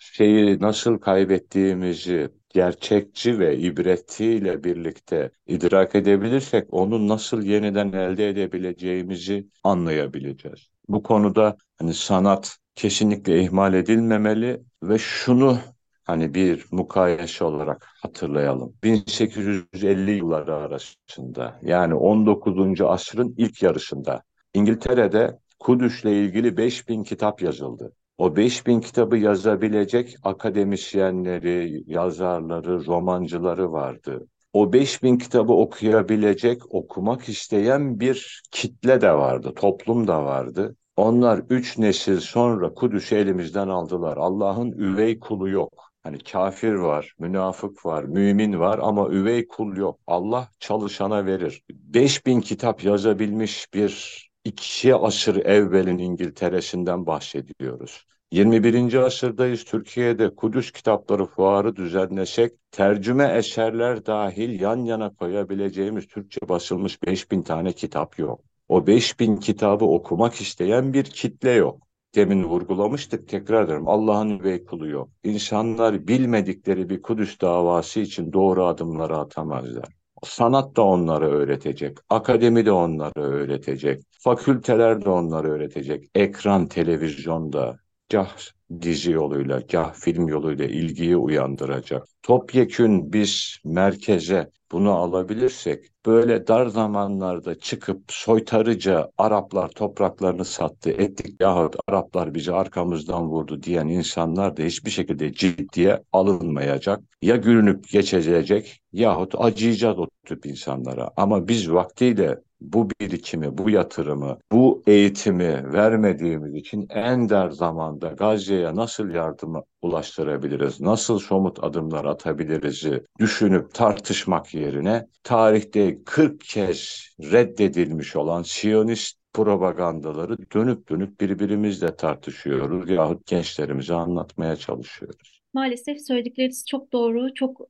şeyi 0.00 0.60
nasıl 0.60 0.98
kaybettiğimizi 0.98 2.28
gerçekçi 2.48 3.38
ve 3.38 3.58
ibretiyle 3.58 4.64
birlikte 4.64 5.30
idrak 5.46 5.94
edebilirsek 5.94 6.74
onu 6.74 7.08
nasıl 7.08 7.42
yeniden 7.42 7.92
elde 7.92 8.28
edebileceğimizi 8.28 9.48
anlayabileceğiz. 9.64 10.68
Bu 10.88 11.02
konuda 11.02 11.56
hani 11.78 11.94
sanat 11.94 12.56
kesinlikle 12.74 13.42
ihmal 13.42 13.74
edilmemeli 13.74 14.62
ve 14.82 14.98
şunu 14.98 15.58
hani 16.04 16.34
bir 16.34 16.66
mukayese 16.70 17.44
olarak 17.44 17.88
hatırlayalım. 18.02 18.74
1850 18.82 20.10
yılları 20.10 20.54
arasında 20.54 21.58
yani 21.62 21.94
19. 21.94 22.84
asrın 22.84 23.34
ilk 23.38 23.62
yarısında 23.62 24.22
İngiltere'de 24.54 25.38
Kudüs'le 25.58 26.04
ilgili 26.04 26.56
5000 26.56 27.02
kitap 27.02 27.42
yazıldı. 27.42 27.92
O 28.18 28.36
5000 28.36 28.80
kitabı 28.80 29.16
yazabilecek 29.16 30.16
akademisyenleri, 30.22 31.82
yazarları, 31.86 32.86
romancıları 32.86 33.72
vardı. 33.72 34.26
O 34.52 34.72
5000 34.72 35.18
kitabı 35.18 35.52
okuyabilecek, 35.52 36.74
okumak 36.74 37.28
isteyen 37.28 38.00
bir 38.00 38.42
kitle 38.50 39.00
de 39.00 39.12
vardı, 39.12 39.52
toplum 39.56 40.06
da 40.06 40.24
vardı. 40.24 40.76
Onlar 40.96 41.42
üç 41.50 41.78
nesil 41.78 42.20
sonra 42.20 42.74
Kudüs'ü 42.74 43.16
elimizden 43.16 43.68
aldılar. 43.68 44.16
Allah'ın 44.16 44.72
üvey 44.72 45.18
kulu 45.18 45.48
yok. 45.48 45.88
Hani 46.02 46.18
kafir 46.18 46.72
var, 46.72 47.14
münafık 47.18 47.86
var, 47.86 48.04
mümin 48.04 48.60
var 48.60 48.78
ama 48.82 49.08
üvey 49.08 49.46
kul 49.46 49.76
yok. 49.76 50.00
Allah 50.06 50.48
çalışana 50.60 51.26
verir. 51.26 51.62
5000 51.70 52.40
kitap 52.40 52.84
yazabilmiş 52.84 53.74
bir 53.74 54.27
iki 54.48 54.94
asır 54.94 55.36
evvelin 55.36 55.98
İngiltere'sinden 55.98 57.06
bahsediyoruz. 57.06 58.06
21. 58.32 58.94
asırdayız. 58.94 59.64
Türkiye'de 59.64 60.34
Kudüs 60.34 60.70
kitapları 60.72 61.26
fuarı 61.26 61.76
düzenlesek 61.76 62.52
tercüme 62.72 63.24
eserler 63.24 64.06
dahil 64.06 64.60
yan 64.60 64.76
yana 64.76 65.14
koyabileceğimiz 65.14 66.06
Türkçe 66.06 66.40
basılmış 66.48 67.02
5000 67.02 67.42
tane 67.42 67.72
kitap 67.72 68.18
yok. 68.18 68.40
O 68.68 68.86
5000 68.86 69.36
kitabı 69.36 69.84
okumak 69.84 70.34
isteyen 70.34 70.92
bir 70.92 71.04
kitle 71.04 71.50
yok. 71.50 71.88
Demin 72.14 72.44
vurgulamıştık 72.44 73.28
tekrar 73.28 73.64
ederim 73.64 73.88
Allah'ın 73.88 74.38
üvey 74.38 74.64
yok. 74.80 75.08
İnsanlar 75.24 76.08
bilmedikleri 76.08 76.90
bir 76.90 77.02
Kudüs 77.02 77.40
davası 77.40 78.00
için 78.00 78.32
doğru 78.32 78.64
adımları 78.64 79.16
atamazlar. 79.16 79.97
Sanat 80.24 80.76
da 80.76 80.82
onları 80.82 81.26
öğretecek, 81.30 81.98
akademi 82.08 82.66
de 82.66 82.72
onları 82.72 83.20
öğretecek, 83.20 84.02
fakülteler 84.12 85.04
de 85.04 85.10
onları 85.10 85.48
öğretecek, 85.50 86.10
ekran, 86.14 86.68
televizyonda, 86.68 87.78
kah 88.12 88.36
dizi 88.82 89.10
yoluyla, 89.12 89.66
kah 89.66 89.94
film 89.94 90.28
yoluyla 90.28 90.64
ilgiyi 90.64 91.16
uyandıracak. 91.16 92.08
Topyekün 92.22 93.12
biz 93.12 93.58
merkeze 93.64 94.50
bunu 94.72 94.90
alabilirsek 94.92 95.86
böyle 96.06 96.46
dar 96.46 96.66
zamanlarda 96.66 97.58
çıkıp 97.58 98.02
soytarıca 98.08 99.10
Araplar 99.18 99.68
topraklarını 99.68 100.44
sattı 100.44 100.90
ettik 100.90 101.40
yahut 101.40 101.76
Araplar 101.88 102.34
bizi 102.34 102.52
arkamızdan 102.52 103.28
vurdu 103.28 103.62
diyen 103.62 103.86
insanlar 103.86 104.56
da 104.56 104.62
hiçbir 104.62 104.90
şekilde 104.90 105.32
ciddiye 105.32 106.02
alınmayacak. 106.12 107.00
Ya 107.22 107.36
gülünüp 107.36 107.88
geçecek 107.88 108.80
yahut 108.92 109.34
acıyacağız 109.38 109.98
o 109.98 110.06
tip 110.26 110.46
insanlara. 110.46 111.10
Ama 111.16 111.48
biz 111.48 111.72
vaktiyle 111.72 112.36
bu 112.60 112.90
birikimi, 113.00 113.58
bu 113.58 113.70
yatırımı, 113.70 114.38
bu 114.52 114.82
eğitimi 114.86 115.72
vermediğimiz 115.72 116.54
için 116.54 116.86
en 116.90 117.28
der 117.28 117.50
zamanda 117.50 118.08
Gazze'ye 118.08 118.74
nasıl 118.76 119.10
yardımı 119.10 119.62
ulaştırabiliriz, 119.82 120.80
nasıl 120.80 121.18
somut 121.18 121.64
adımlar 121.64 122.04
atabiliriz 122.04 122.86
düşünüp 123.18 123.74
tartışmak 123.74 124.54
yerine 124.54 125.06
tarihte 125.22 126.04
40 126.04 126.40
kez 126.40 127.08
reddedilmiş 127.20 128.16
olan 128.16 128.42
Siyonist 128.42 129.18
propagandaları 129.32 130.36
dönüp 130.54 130.88
dönüp 130.88 131.20
birbirimizle 131.20 131.96
tartışıyoruz 131.96 132.90
yahut 132.90 133.26
gençlerimize 133.26 133.94
anlatmaya 133.94 134.56
çalışıyoruz. 134.56 135.40
Maalesef 135.54 136.06
söyledikleriniz 136.06 136.64
çok 136.68 136.92
doğru, 136.92 137.34
çok 137.34 137.60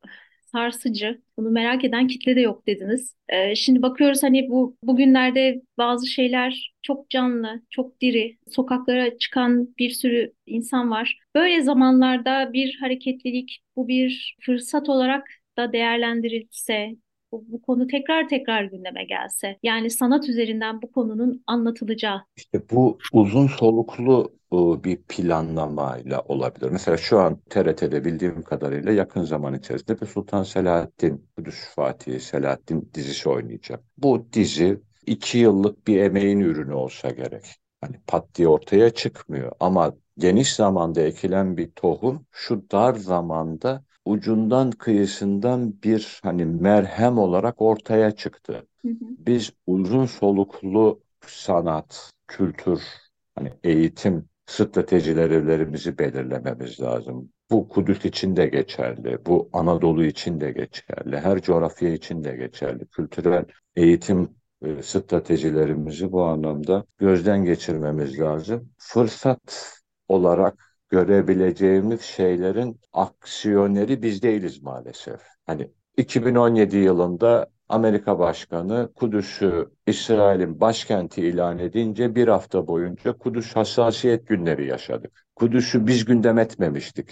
sarsıcı. 0.52 1.22
Bunu 1.37 1.50
merak 1.50 1.84
eden 1.84 2.06
kitle 2.08 2.37
de 2.37 2.40
yok 2.40 2.66
dediniz. 2.66 3.16
Ee, 3.28 3.54
şimdi 3.54 3.82
bakıyoruz 3.82 4.22
hani 4.22 4.48
bu 4.50 4.76
bugünlerde 4.82 5.62
bazı 5.78 6.06
şeyler 6.06 6.74
çok 6.82 7.11
canlı, 7.11 7.62
çok 7.70 8.00
diri. 8.00 8.38
Sokaklara 8.50 9.18
çıkan 9.18 9.74
bir 9.78 9.90
sürü 9.90 10.32
insan 10.46 10.90
var. 10.90 11.18
Böyle 11.34 11.62
zamanlarda 11.62 12.52
bir 12.52 12.76
hareketlilik, 12.80 13.61
bu 13.76 13.88
bir 13.88 14.37
fırsat 14.40 14.88
olarak 14.88 15.28
da 15.56 15.72
değerlendirilse, 15.72 16.96
bu, 17.33 17.45
bu 17.49 17.62
konu 17.62 17.87
tekrar 17.87 18.29
tekrar 18.29 18.64
gündeme 18.64 19.05
gelse. 19.05 19.59
Yani 19.62 19.91
sanat 19.91 20.29
üzerinden 20.29 20.83
bu 20.83 20.93
konunun 20.93 21.43
anlatılacağı. 21.47 22.25
İşte 22.37 22.62
bu 22.71 22.99
uzun 23.12 23.47
soluklu 23.47 24.33
e, 24.53 24.57
bir 24.85 25.03
planlamayla 25.03 26.21
olabilir. 26.21 26.71
Mesela 26.71 26.97
şu 26.97 27.19
an 27.19 27.41
TRT'de 27.51 28.05
bildiğim 28.05 28.43
kadarıyla 28.43 28.93
yakın 28.93 29.23
zaman 29.23 29.55
içerisinde 29.55 30.01
bir 30.01 30.07
Sultan 30.07 30.43
Selahattin, 30.43 31.29
Kudüs 31.37 31.75
Fatih 31.75 32.21
Selahattin 32.21 32.91
dizisi 32.95 33.29
oynayacak. 33.29 33.85
Bu 33.99 34.27
dizi 34.33 34.81
iki 35.07 35.38
yıllık 35.38 35.87
bir 35.87 36.01
emeğin 36.01 36.41
ürünü 36.41 36.75
olsa 36.75 37.11
gerek. 37.11 37.45
Hani 37.81 37.97
pat 38.07 38.35
diye 38.35 38.49
ortaya 38.49 38.91
çıkmıyor 38.91 39.53
ama 39.61 39.95
geniş 40.19 40.55
zamanda 40.55 41.01
ekilen 41.01 41.57
bir 41.57 41.71
tohum 41.71 42.27
şu 42.31 42.71
dar 42.71 42.95
zamanda 42.95 43.85
ucundan 44.09 44.71
kıyısından 44.71 45.83
bir 45.83 46.21
hani 46.23 46.44
merhem 46.44 47.18
olarak 47.18 47.62
ortaya 47.62 48.11
çıktı. 48.11 48.66
Hı 48.83 48.88
hı. 48.88 48.94
Biz 49.18 49.53
uzun 49.66 50.07
soluklu 50.07 51.01
sanat, 51.27 52.11
kültür, 52.29 52.83
hani 53.35 53.53
eğitim 53.64 54.29
stratejilerimizi 54.47 55.99
belirlememiz 55.99 56.81
lazım. 56.81 57.29
Bu 57.51 57.68
Kudüs 57.68 58.05
için 58.05 58.37
de 58.37 58.47
geçerli, 58.47 59.18
bu 59.27 59.51
Anadolu 59.53 60.05
için 60.05 60.40
de 60.40 60.51
geçerli, 60.51 61.16
her 61.21 61.40
coğrafya 61.42 61.92
için 61.92 62.25
de 62.25 62.37
geçerli. 62.37 62.87
Kültürel 62.87 63.44
eğitim 63.77 64.31
e, 64.62 64.83
stratejilerimizi 64.83 66.12
bu 66.12 66.25
anlamda 66.25 66.85
gözden 66.99 67.44
geçirmemiz 67.44 68.21
lazım. 68.21 68.68
Fırsat 68.79 69.73
olarak 70.09 70.67
görebileceğimiz 70.88 72.01
şeylerin 72.01 72.81
aksiyoneri 72.92 74.03
biz 74.03 74.22
değiliz 74.22 74.62
maalesef. 74.62 75.20
Hani 75.46 75.70
2017 75.96 76.77
yılında 76.77 77.51
Amerika 77.68 78.18
Başkanı 78.18 78.92
Kudüs'ü 78.94 79.70
İsrail'in 79.87 80.61
başkenti 80.61 81.22
ilan 81.22 81.59
edince 81.59 82.14
bir 82.14 82.29
hafta 82.29 82.66
boyunca 82.66 83.12
Kudüs 83.12 83.57
hassasiyet 83.57 84.27
günleri 84.27 84.66
yaşadık. 84.66 85.27
Kudüs'ü 85.37 85.87
biz 85.87 86.05
gündem 86.05 86.38
etmemiştik. 86.38 87.11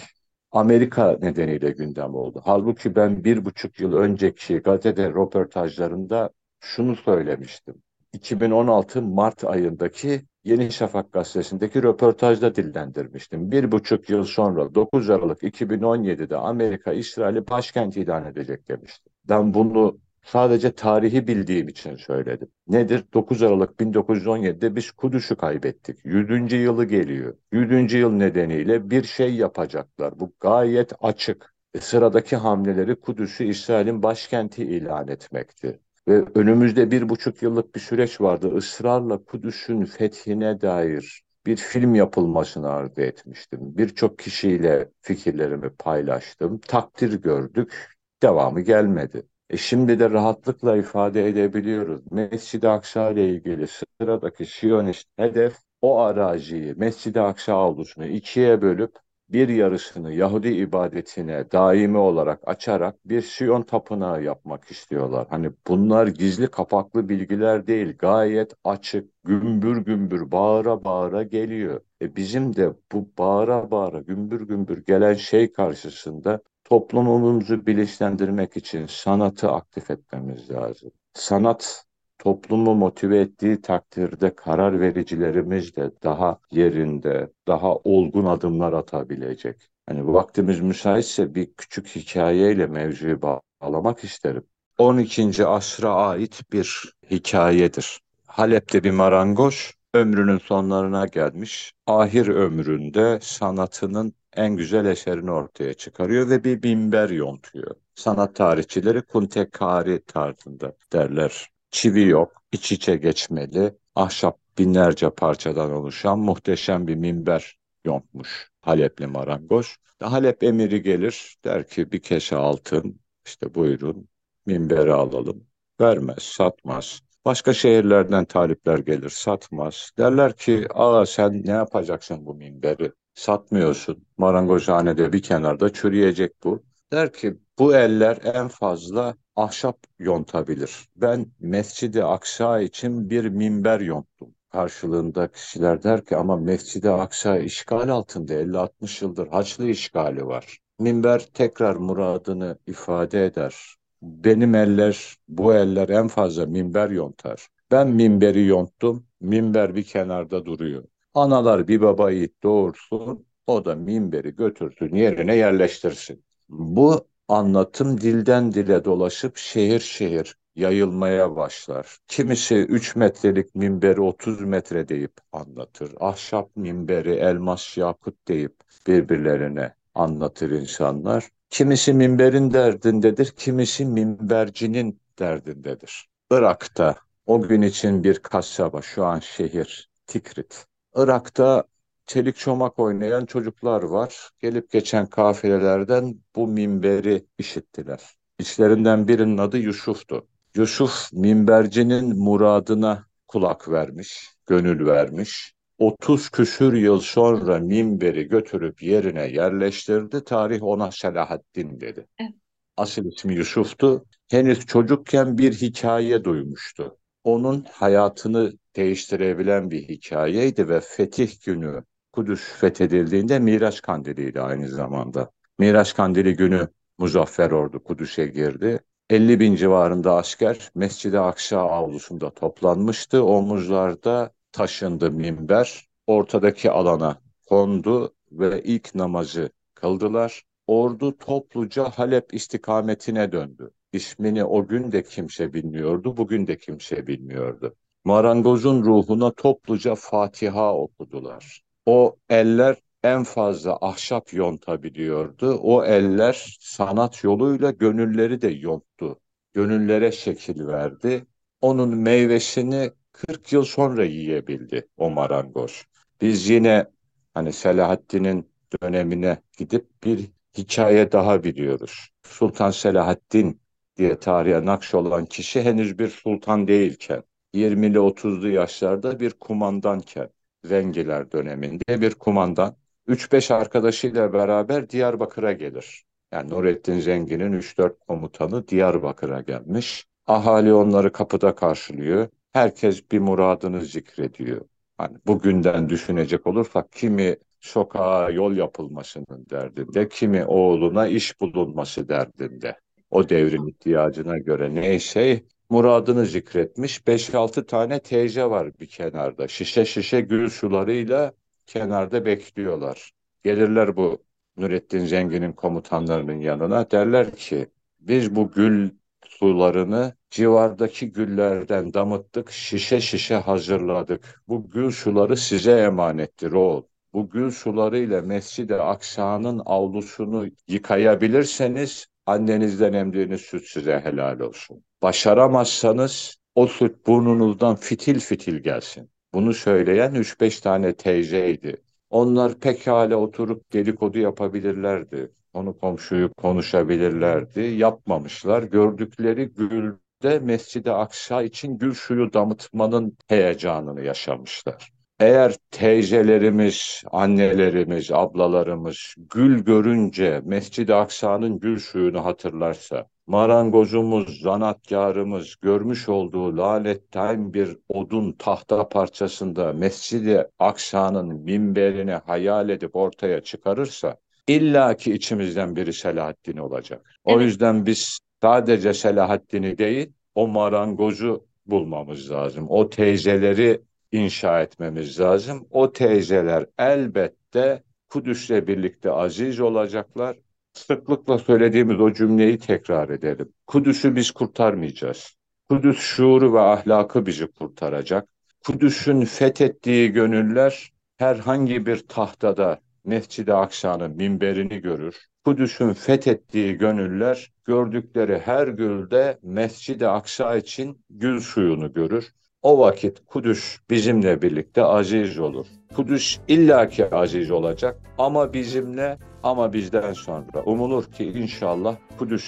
Amerika 0.52 1.18
nedeniyle 1.22 1.70
gündem 1.70 2.14
oldu. 2.14 2.42
Halbuki 2.44 2.96
ben 2.96 3.24
bir 3.24 3.44
buçuk 3.44 3.80
yıl 3.80 3.92
önceki 3.92 4.58
gazete 4.58 5.08
röportajlarında 5.08 6.30
şunu 6.60 6.96
söylemiştim. 6.96 7.74
2016 8.12 9.02
Mart 9.02 9.44
ayındaki 9.44 10.22
Yeni 10.46 10.72
Şafak 10.72 11.12
gazetesindeki 11.12 11.82
röportajda 11.82 12.54
dillendirmiştim. 12.54 13.50
Bir 13.52 13.72
buçuk 13.72 14.10
yıl 14.10 14.24
sonra 14.24 14.74
9 14.74 15.10
Aralık 15.10 15.42
2017'de 15.42 16.36
Amerika 16.36 16.92
İsrail'i 16.92 17.48
başkent 17.48 17.96
ilan 17.96 18.24
edecek 18.24 18.68
demiştim. 18.68 19.12
Ben 19.28 19.54
bunu 19.54 19.98
sadece 20.22 20.72
tarihi 20.72 21.26
bildiğim 21.26 21.68
için 21.68 21.96
söyledim. 21.96 22.48
Nedir? 22.68 23.04
9 23.14 23.42
Aralık 23.42 23.80
1917'de 23.80 24.76
biz 24.76 24.90
Kudüs'ü 24.90 25.36
kaybettik. 25.36 25.98
100. 26.04 26.52
yılı 26.52 26.84
geliyor. 26.84 27.36
100. 27.52 27.92
yıl 27.92 28.10
nedeniyle 28.12 28.90
bir 28.90 29.04
şey 29.04 29.34
yapacaklar. 29.34 30.20
Bu 30.20 30.32
gayet 30.40 30.92
açık. 31.00 31.54
E, 31.74 31.80
sıradaki 31.80 32.36
hamleleri 32.36 33.00
Kudüs'ü 33.00 33.44
İsrail'in 33.44 34.02
başkenti 34.02 34.64
ilan 34.64 35.08
etmekti. 35.08 35.80
Ve 36.08 36.24
önümüzde 36.34 36.90
bir 36.90 37.08
buçuk 37.08 37.42
yıllık 37.42 37.74
bir 37.74 37.80
süreç 37.80 38.20
vardı. 38.20 38.58
Israrla 38.58 39.24
Kudüs'ün 39.24 39.84
fethine 39.84 40.60
dair 40.60 41.22
bir 41.46 41.56
film 41.56 41.94
yapılmasını 41.94 42.68
arzu 42.70 43.00
etmiştim. 43.00 43.58
Birçok 43.62 44.18
kişiyle 44.18 44.90
fikirlerimi 45.00 45.70
paylaştım. 45.70 46.58
Takdir 46.58 47.22
gördük. 47.22 47.96
Devamı 48.22 48.60
gelmedi. 48.60 49.26
E 49.50 49.56
şimdi 49.56 49.98
de 49.98 50.10
rahatlıkla 50.10 50.76
ifade 50.76 51.28
edebiliyoruz. 51.28 52.12
Mescid-i 52.12 52.68
Aksa 52.68 53.10
ile 53.10 53.28
ilgili 53.28 53.66
sıradaki 53.66 54.46
Siyonist 54.46 55.08
hedef 55.16 55.56
o 55.82 55.98
araziyi, 55.98 56.74
Mescid-i 56.74 57.20
Aksa 57.20 57.54
avlusunu 57.54 58.06
ikiye 58.06 58.62
bölüp 58.62 58.96
bir 59.28 59.48
yarısını 59.48 60.12
Yahudi 60.12 60.48
ibadetine 60.48 61.50
daimi 61.52 61.98
olarak 61.98 62.48
açarak 62.48 62.94
bir 63.04 63.22
Siyon 63.22 63.62
tapınağı 63.62 64.22
yapmak 64.22 64.70
istiyorlar. 64.70 65.26
Hani 65.30 65.50
bunlar 65.68 66.06
gizli 66.06 66.46
kapaklı 66.50 67.08
bilgiler 67.08 67.66
değil, 67.66 67.96
gayet 67.98 68.52
açık, 68.64 69.10
gümbür 69.24 69.76
gümbür, 69.76 70.32
bağıra 70.32 70.84
bağıra 70.84 71.22
geliyor. 71.22 71.80
E 72.02 72.16
bizim 72.16 72.56
de 72.56 72.72
bu 72.92 73.08
bağıra 73.18 73.70
bağıra, 73.70 74.00
gümbür 74.00 74.40
gümbür 74.40 74.84
gelen 74.84 75.14
şey 75.14 75.52
karşısında 75.52 76.40
toplumumuzu 76.64 77.66
bilinçlendirmek 77.66 78.56
için 78.56 78.86
sanatı 78.86 79.50
aktif 79.50 79.90
etmemiz 79.90 80.50
lazım. 80.50 80.90
Sanat 81.14 81.84
toplumu 82.18 82.74
motive 82.74 83.20
ettiği 83.20 83.60
takdirde 83.60 84.34
karar 84.34 84.80
vericilerimiz 84.80 85.76
de 85.76 85.90
daha 86.02 86.38
yerinde, 86.50 87.30
daha 87.48 87.74
olgun 87.76 88.24
adımlar 88.24 88.72
atabilecek. 88.72 89.70
Hani 89.88 90.12
vaktimiz 90.12 90.60
müsaitse 90.60 91.34
bir 91.34 91.54
küçük 91.54 91.96
hikayeyle 91.96 92.66
mevzuyu 92.66 93.20
bağlamak 93.22 94.04
isterim. 94.04 94.44
12. 94.78 95.46
asra 95.46 95.94
ait 95.94 96.52
bir 96.52 96.92
hikayedir. 97.10 98.00
Halep'te 98.26 98.84
bir 98.84 98.90
marangoz 98.90 99.72
ömrünün 99.94 100.38
sonlarına 100.38 101.06
gelmiş. 101.06 101.72
Ahir 101.86 102.28
ömründe 102.28 103.18
sanatının 103.22 104.12
en 104.36 104.56
güzel 104.56 104.84
eserini 104.86 105.30
ortaya 105.30 105.74
çıkarıyor 105.74 106.30
ve 106.30 106.44
bir 106.44 106.64
minber 106.64 107.08
yontuyor. 107.08 107.74
Sanat 107.94 108.34
tarihçileri 108.36 109.02
kuntekari 109.02 110.02
tarzında 110.04 110.72
derler. 110.92 111.55
Çivi 111.70 112.08
yok, 112.08 112.42
iç 112.52 112.72
içe 112.72 112.96
geçmeli, 112.96 113.74
ahşap 113.94 114.38
binlerce 114.58 115.10
parçadan 115.10 115.72
oluşan 115.72 116.18
muhteşem 116.18 116.86
bir 116.86 116.94
minber 116.94 117.58
yontmuş 117.84 118.50
Halepli 118.60 119.06
marangoz. 119.06 119.76
Halep 120.02 120.42
emiri 120.42 120.82
gelir, 120.82 121.36
der 121.44 121.66
ki 121.68 121.92
bir 121.92 122.02
kese 122.02 122.36
altın, 122.36 123.00
işte 123.26 123.54
buyurun 123.54 124.08
minberi 124.46 124.92
alalım. 124.92 125.46
Vermez, 125.80 126.22
satmaz. 126.22 127.00
Başka 127.24 127.54
şehirlerden 127.54 128.24
talipler 128.24 128.78
gelir, 128.78 129.08
satmaz. 129.08 129.90
Derler 129.98 130.36
ki, 130.36 130.66
aa 130.74 131.06
sen 131.06 131.42
ne 131.46 131.50
yapacaksın 131.50 132.26
bu 132.26 132.34
minberi? 132.34 132.92
Satmıyorsun. 133.14 134.06
Marangozhanede 134.16 135.12
bir 135.12 135.22
kenarda 135.22 135.72
çürüyecek 135.72 136.32
bu. 136.44 136.62
Der 136.92 137.12
ki, 137.12 137.38
bu 137.58 137.74
eller 137.74 138.18
en 138.24 138.48
fazla 138.48 139.14
ahşap 139.36 139.78
yontabilir. 139.98 140.88
Ben 140.96 141.26
Mescid-i 141.40 142.04
Aksa 142.04 142.60
için 142.60 143.10
bir 143.10 143.24
minber 143.24 143.80
yonttum. 143.80 144.34
Karşılığında 144.52 145.28
kişiler 145.32 145.82
der 145.82 146.04
ki 146.04 146.16
ama 146.16 146.36
Mescid-i 146.36 146.90
Aksa 146.90 147.38
işgal 147.38 147.88
altında 147.88 148.34
50-60 148.34 149.04
yıldır 149.04 149.28
Haçlı 149.28 149.68
işgali 149.68 150.26
var. 150.26 150.58
Minber 150.78 151.26
tekrar 151.34 151.76
muradını 151.76 152.58
ifade 152.66 153.24
eder. 153.26 153.54
Benim 154.02 154.54
eller, 154.54 155.16
bu 155.28 155.54
eller 155.54 155.88
en 155.88 156.08
fazla 156.08 156.46
minber 156.46 156.90
yontar. 156.90 157.48
Ben 157.70 157.88
minberi 157.88 158.46
yonttum, 158.46 159.06
minber 159.20 159.74
bir 159.74 159.82
kenarda 159.84 160.44
duruyor. 160.46 160.84
Analar 161.14 161.68
bir 161.68 161.80
babayı 161.80 162.28
doğursun, 162.42 163.26
o 163.46 163.64
da 163.64 163.74
minberi 163.74 164.36
götürsün, 164.36 164.94
yerine 164.94 165.36
yerleştirsin. 165.36 166.24
Bu 166.48 167.08
anlatım 167.28 168.00
dilden 168.00 168.52
dile 168.52 168.84
dolaşıp 168.84 169.36
şehir 169.36 169.80
şehir 169.80 170.36
yayılmaya 170.56 171.36
başlar. 171.36 171.98
Kimisi 172.08 172.54
3 172.54 172.96
metrelik 172.96 173.54
minberi 173.54 174.00
30 174.00 174.40
metre 174.40 174.88
deyip 174.88 175.12
anlatır. 175.32 175.94
Ahşap 176.00 176.56
minberi 176.56 177.12
elmas 177.14 177.76
yakut 177.76 178.28
deyip 178.28 178.56
birbirlerine 178.86 179.74
anlatır 179.94 180.50
insanlar. 180.50 181.28
Kimisi 181.50 181.92
minberin 181.94 182.52
derdindedir, 182.52 183.30
kimisi 183.30 183.84
minbercinin 183.84 185.00
derdindedir. 185.18 186.08
Irak'ta 186.30 186.96
o 187.26 187.42
gün 187.42 187.62
için 187.62 188.04
bir 188.04 188.18
kasaba, 188.18 188.82
şu 188.82 189.04
an 189.04 189.18
şehir 189.20 189.90
Tikrit. 190.06 190.66
Irak'ta 190.96 191.64
çelik 192.06 192.36
çomak 192.36 192.78
oynayan 192.78 193.26
çocuklar 193.26 193.82
var. 193.82 194.30
Gelip 194.40 194.70
geçen 194.70 195.06
kafilelerden 195.06 196.20
bu 196.36 196.46
minberi 196.48 197.26
işittiler. 197.38 198.00
İçlerinden 198.38 199.08
birinin 199.08 199.38
adı 199.38 199.58
Yusuf'tu. 199.58 200.26
Yusuf 200.56 201.12
minbercinin 201.12 202.18
muradına 202.18 203.06
kulak 203.28 203.68
vermiş, 203.68 204.30
gönül 204.46 204.86
vermiş. 204.86 205.52
30 205.78 206.30
küsür 206.30 206.72
yıl 206.72 207.00
sonra 207.00 207.58
minberi 207.58 208.28
götürüp 208.28 208.82
yerine 208.82 209.26
yerleştirdi. 209.26 210.24
Tarih 210.24 210.62
ona 210.62 210.90
Selahaddin 210.90 211.80
dedi. 211.80 212.06
Evet. 212.18 212.32
Asıl 212.76 213.04
ismi 213.04 213.34
Yusuf'tu. 213.34 214.04
Henüz 214.30 214.66
çocukken 214.66 215.38
bir 215.38 215.52
hikaye 215.52 216.24
duymuştu. 216.24 216.98
Onun 217.24 217.66
hayatını 217.72 218.52
değiştirebilen 218.76 219.70
bir 219.70 219.88
hikayeydi 219.88 220.68
ve 220.68 220.80
fetih 220.80 221.44
günü 221.44 221.84
Kudüs 222.16 222.40
fethedildiğinde 222.40 223.38
Miraç 223.38 223.82
Kandili'ydi 223.82 224.40
aynı 224.40 224.68
zamanda. 224.68 225.30
Miraç 225.58 225.94
Kandili 225.94 226.36
günü 226.36 226.68
Muzaffer 226.98 227.50
Ordu 227.50 227.84
Kudüs'e 227.84 228.26
girdi. 228.26 228.80
50 229.10 229.40
bin 229.40 229.56
civarında 229.56 230.16
asker 230.16 230.70
Mescid-i 230.74 231.18
Aksa 231.18 231.58
avlusunda 231.58 232.30
toplanmıştı. 232.30 233.24
Omuzlarda 233.24 234.30
taşındı 234.52 235.10
minber. 235.10 235.88
Ortadaki 236.06 236.70
alana 236.70 237.20
kondu 237.48 238.14
ve 238.32 238.62
ilk 238.62 238.94
namazı 238.94 239.50
kıldılar. 239.74 240.42
Ordu 240.66 241.18
topluca 241.18 241.84
Halep 241.84 242.34
istikametine 242.34 243.32
döndü. 243.32 243.70
İsmini 243.92 244.44
o 244.44 244.66
gün 244.66 244.92
de 244.92 245.02
kimse 245.02 245.52
bilmiyordu, 245.52 246.16
bugün 246.16 246.46
de 246.46 246.56
kimse 246.58 247.06
bilmiyordu. 247.06 247.76
Marangozun 248.04 248.84
ruhuna 248.84 249.32
topluca 249.32 249.94
Fatiha 249.94 250.74
okudular. 250.74 251.65
O 251.86 252.16
eller 252.28 252.76
en 253.02 253.24
fazla 253.24 253.78
ahşap 253.80 254.32
yontabiliyordu. 254.34 255.58
O 255.62 255.84
eller 255.84 256.56
sanat 256.60 257.24
yoluyla 257.24 257.70
gönülleri 257.70 258.42
de 258.42 258.48
yonttu. 258.48 259.20
Gönüllere 259.52 260.12
şekil 260.12 260.66
verdi. 260.66 261.26
Onun 261.60 261.96
meyvesini 261.96 262.90
40 263.12 263.52
yıl 263.52 263.64
sonra 263.64 264.04
yiyebildi 264.04 264.88
o 264.96 265.10
marangoz. 265.10 265.84
Biz 266.20 266.48
yine 266.48 266.86
hani 267.34 267.52
Selahaddin'in 267.52 268.50
dönemine 268.82 269.42
gidip 269.58 270.04
bir 270.04 270.30
hikaye 270.58 271.12
daha 271.12 271.44
biliyoruz. 271.44 272.08
Sultan 272.22 272.70
Selahaddin 272.70 273.60
diye 273.96 274.18
tarihe 274.18 274.64
nakş 274.64 274.94
olan 274.94 275.26
kişi 275.26 275.62
henüz 275.62 275.98
bir 275.98 276.08
sultan 276.08 276.68
değilken 276.68 277.22
20'li 277.52 277.98
30'lu 277.98 278.48
yaşlarda 278.48 279.20
bir 279.20 279.30
kumandanken 279.30 280.28
Zengiler 280.66 281.32
döneminde 281.32 282.00
bir 282.00 282.14
kumandan 282.14 282.76
3-5 283.08 283.54
arkadaşıyla 283.54 284.32
beraber 284.32 284.90
Diyarbakır'a 284.90 285.52
gelir. 285.52 286.04
Yani 286.32 286.50
Nurettin 286.50 287.00
Zengin'in 287.00 287.52
3-4 287.52 287.98
komutanı 288.08 288.68
Diyarbakır'a 288.68 289.40
gelmiş. 289.40 290.06
Ahali 290.26 290.72
onları 290.74 291.12
kapıda 291.12 291.54
karşılıyor. 291.54 292.28
Herkes 292.52 293.10
bir 293.12 293.18
muradını 293.18 293.80
zikrediyor. 293.80 294.60
Hani 294.98 295.16
bugünden 295.26 295.88
düşünecek 295.88 296.46
olursak 296.46 296.92
kimi 296.92 297.36
sokağa 297.60 298.30
yol 298.30 298.56
yapılmasının 298.56 299.46
derdinde, 299.50 300.08
kimi 300.08 300.44
oğluna 300.44 301.06
iş 301.06 301.40
bulunması 301.40 302.08
derdinde. 302.08 302.76
O 303.10 303.28
devrin 303.28 303.66
ihtiyacına 303.66 304.38
göre 304.38 304.74
neyse 304.74 305.42
muradını 305.70 306.26
zikretmiş. 306.26 307.06
5-6 307.06 307.66
tane 307.66 308.00
teyze 308.00 308.44
var 308.44 308.80
bir 308.80 308.86
kenarda. 308.86 309.48
Şişe 309.48 309.84
şişe 309.84 310.20
gül 310.20 310.50
sularıyla 310.50 311.32
kenarda 311.66 312.24
bekliyorlar. 312.24 313.10
Gelirler 313.44 313.96
bu 313.96 314.18
Nurettin 314.56 315.04
Zengin'in 315.06 315.52
komutanlarının 315.52 316.40
yanına 316.40 316.90
derler 316.90 317.36
ki 317.36 317.66
biz 318.00 318.36
bu 318.36 318.50
gül 318.50 318.90
sularını 319.26 320.14
civardaki 320.30 321.12
güllerden 321.12 321.94
damıttık, 321.94 322.50
şişe 322.50 323.00
şişe 323.00 323.34
hazırladık. 323.36 324.42
Bu 324.48 324.70
gül 324.70 324.90
suları 324.90 325.36
size 325.36 325.72
emanettir 325.80 326.52
oğul. 326.52 326.82
Bu 327.12 327.30
gül 327.30 327.50
sularıyla 327.50 328.22
Mescid-i 328.22 328.74
Aksa'nın 328.74 329.62
avlusunu 329.66 330.46
yıkayabilirseniz 330.68 332.06
annenizden 332.26 332.92
emdiğiniz 332.92 333.40
süt 333.40 333.66
size 333.66 334.00
helal 334.00 334.40
olsun. 334.40 334.85
Başaramazsanız 335.02 336.36
o 336.54 336.66
süt 336.66 337.06
burnunuzdan 337.06 337.76
fitil 337.76 338.20
fitil 338.20 338.58
gelsin. 338.58 339.10
Bunu 339.34 339.54
söyleyen 339.54 340.14
3-5 340.14 340.62
tane 340.62 340.94
teyzeydi. 340.96 341.82
Onlar 342.10 342.60
pekala 342.60 343.16
oturup 343.16 343.72
dedikodu 343.72 344.18
yapabilirlerdi. 344.18 345.32
Onu 345.52 345.78
komşuyu 345.78 346.32
konuşabilirlerdi. 346.34 347.60
Yapmamışlar. 347.60 348.62
Gördükleri 348.62 349.44
gülde 349.44 350.38
Mescid-i 350.38 350.90
Aksa 350.90 351.42
için 351.42 351.78
gül 351.78 351.94
suyu 351.94 352.32
damıtmanın 352.32 353.16
heyecanını 353.26 354.02
yaşamışlar. 354.02 354.90
Eğer 355.20 355.54
teyzelerimiz, 355.70 357.02
annelerimiz, 357.12 358.12
ablalarımız 358.12 359.14
gül 359.34 359.64
görünce 359.64 360.42
Mescid-i 360.44 360.94
Aksa'nın 360.94 361.60
gül 361.60 361.78
suyunu 361.78 362.24
hatırlarsa, 362.24 363.06
marangozumuz, 363.26 364.40
zanatkarımız 364.40 365.56
görmüş 365.62 366.08
olduğu 366.08 366.56
lanetten 366.56 367.54
bir 367.54 367.76
odun 367.88 368.32
tahta 368.32 368.88
parçasında 368.88 369.72
Mescid-i 369.72 370.46
Aksa'nın 370.58 371.34
minberini 371.34 372.12
hayal 372.12 372.68
edip 372.68 372.96
ortaya 372.96 373.40
çıkarırsa, 373.40 374.16
illa 374.46 374.96
ki 374.96 375.14
içimizden 375.14 375.76
biri 375.76 375.92
Selahaddin 375.92 376.56
olacak. 376.56 377.18
O 377.24 377.32
evet. 377.32 377.42
yüzden 377.42 377.86
biz 377.86 378.18
sadece 378.42 378.94
Selahaddin'i 378.94 379.78
değil, 379.78 380.12
o 380.34 380.48
marangozu 380.48 381.46
bulmamız 381.66 382.30
lazım. 382.30 382.66
O 382.68 382.90
teyzeleri 382.90 383.80
inşa 384.12 384.62
etmemiz 384.62 385.20
lazım. 385.20 385.66
O 385.70 385.92
teyzeler 385.92 386.66
elbette 386.78 387.82
Kudüs'le 388.08 388.50
birlikte 388.50 389.10
aziz 389.10 389.60
olacaklar. 389.60 390.36
Sıklıkla 390.76 391.38
söylediğimiz 391.38 392.00
o 392.00 392.12
cümleyi 392.12 392.58
tekrar 392.58 393.08
edelim. 393.08 393.52
Kudüs'ü 393.66 394.16
biz 394.16 394.30
kurtarmayacağız. 394.30 395.36
Kudüs 395.68 395.98
şuuru 395.98 396.54
ve 396.54 396.60
ahlakı 396.60 397.26
bizi 397.26 397.46
kurtaracak. 397.46 398.28
Kudüs'ün 398.66 399.24
fethettiği 399.24 400.12
gönüller 400.12 400.92
herhangi 401.16 401.86
bir 401.86 401.98
tahtada 402.08 402.80
Mescid-i 403.04 403.52
Aksa'nın 403.52 404.16
minberini 404.16 404.78
görür. 404.78 405.16
Kudüs'ün 405.44 405.92
fethettiği 405.92 406.74
gönüller 406.74 407.52
gördükleri 407.64 408.38
her 408.38 408.68
gülde 408.68 409.38
Mescid-i 409.42 410.06
Aksa 410.06 410.56
için 410.56 411.04
gül 411.10 411.40
suyunu 411.40 411.92
görür. 411.92 412.32
O 412.62 412.78
vakit 412.78 413.26
Kudüs 413.26 413.78
bizimle 413.90 414.42
birlikte 414.42 414.82
aziz 414.82 415.38
olur. 415.38 415.66
Kudüs 415.94 416.38
illaki 416.48 417.14
aziz 417.14 417.50
olacak 417.50 418.00
ama 418.18 418.52
bizimle 418.52 419.18
ama 419.46 419.72
bizden 419.72 420.12
sonra. 420.12 420.62
Umulur 420.64 421.04
ki 421.04 421.24
inşallah 421.24 421.96
Kudüs 422.18 422.44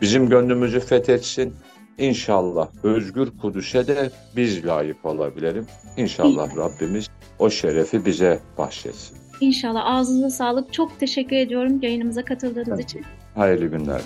bizim 0.00 0.28
gönlümüzü 0.28 0.80
fethetsin. 0.80 1.54
İnşallah 1.98 2.68
özgür 2.82 3.28
Kudüs'e 3.42 3.86
de 3.86 4.10
biz 4.36 4.66
layık 4.66 5.04
olabilelim. 5.04 5.66
İnşallah 5.96 6.56
Rabbimiz 6.56 7.10
o 7.38 7.50
şerefi 7.50 8.06
bize 8.06 8.40
bahşetsin. 8.58 9.16
İnşallah 9.40 9.86
ağzınıza 9.86 10.30
sağlık. 10.30 10.72
Çok 10.72 11.00
teşekkür 11.00 11.36
ediyorum 11.36 11.82
yayınımıza 11.82 12.24
katıldığınız 12.24 12.80
için. 12.80 13.02
Hayırlı 13.34 13.66
günler. 13.66 14.00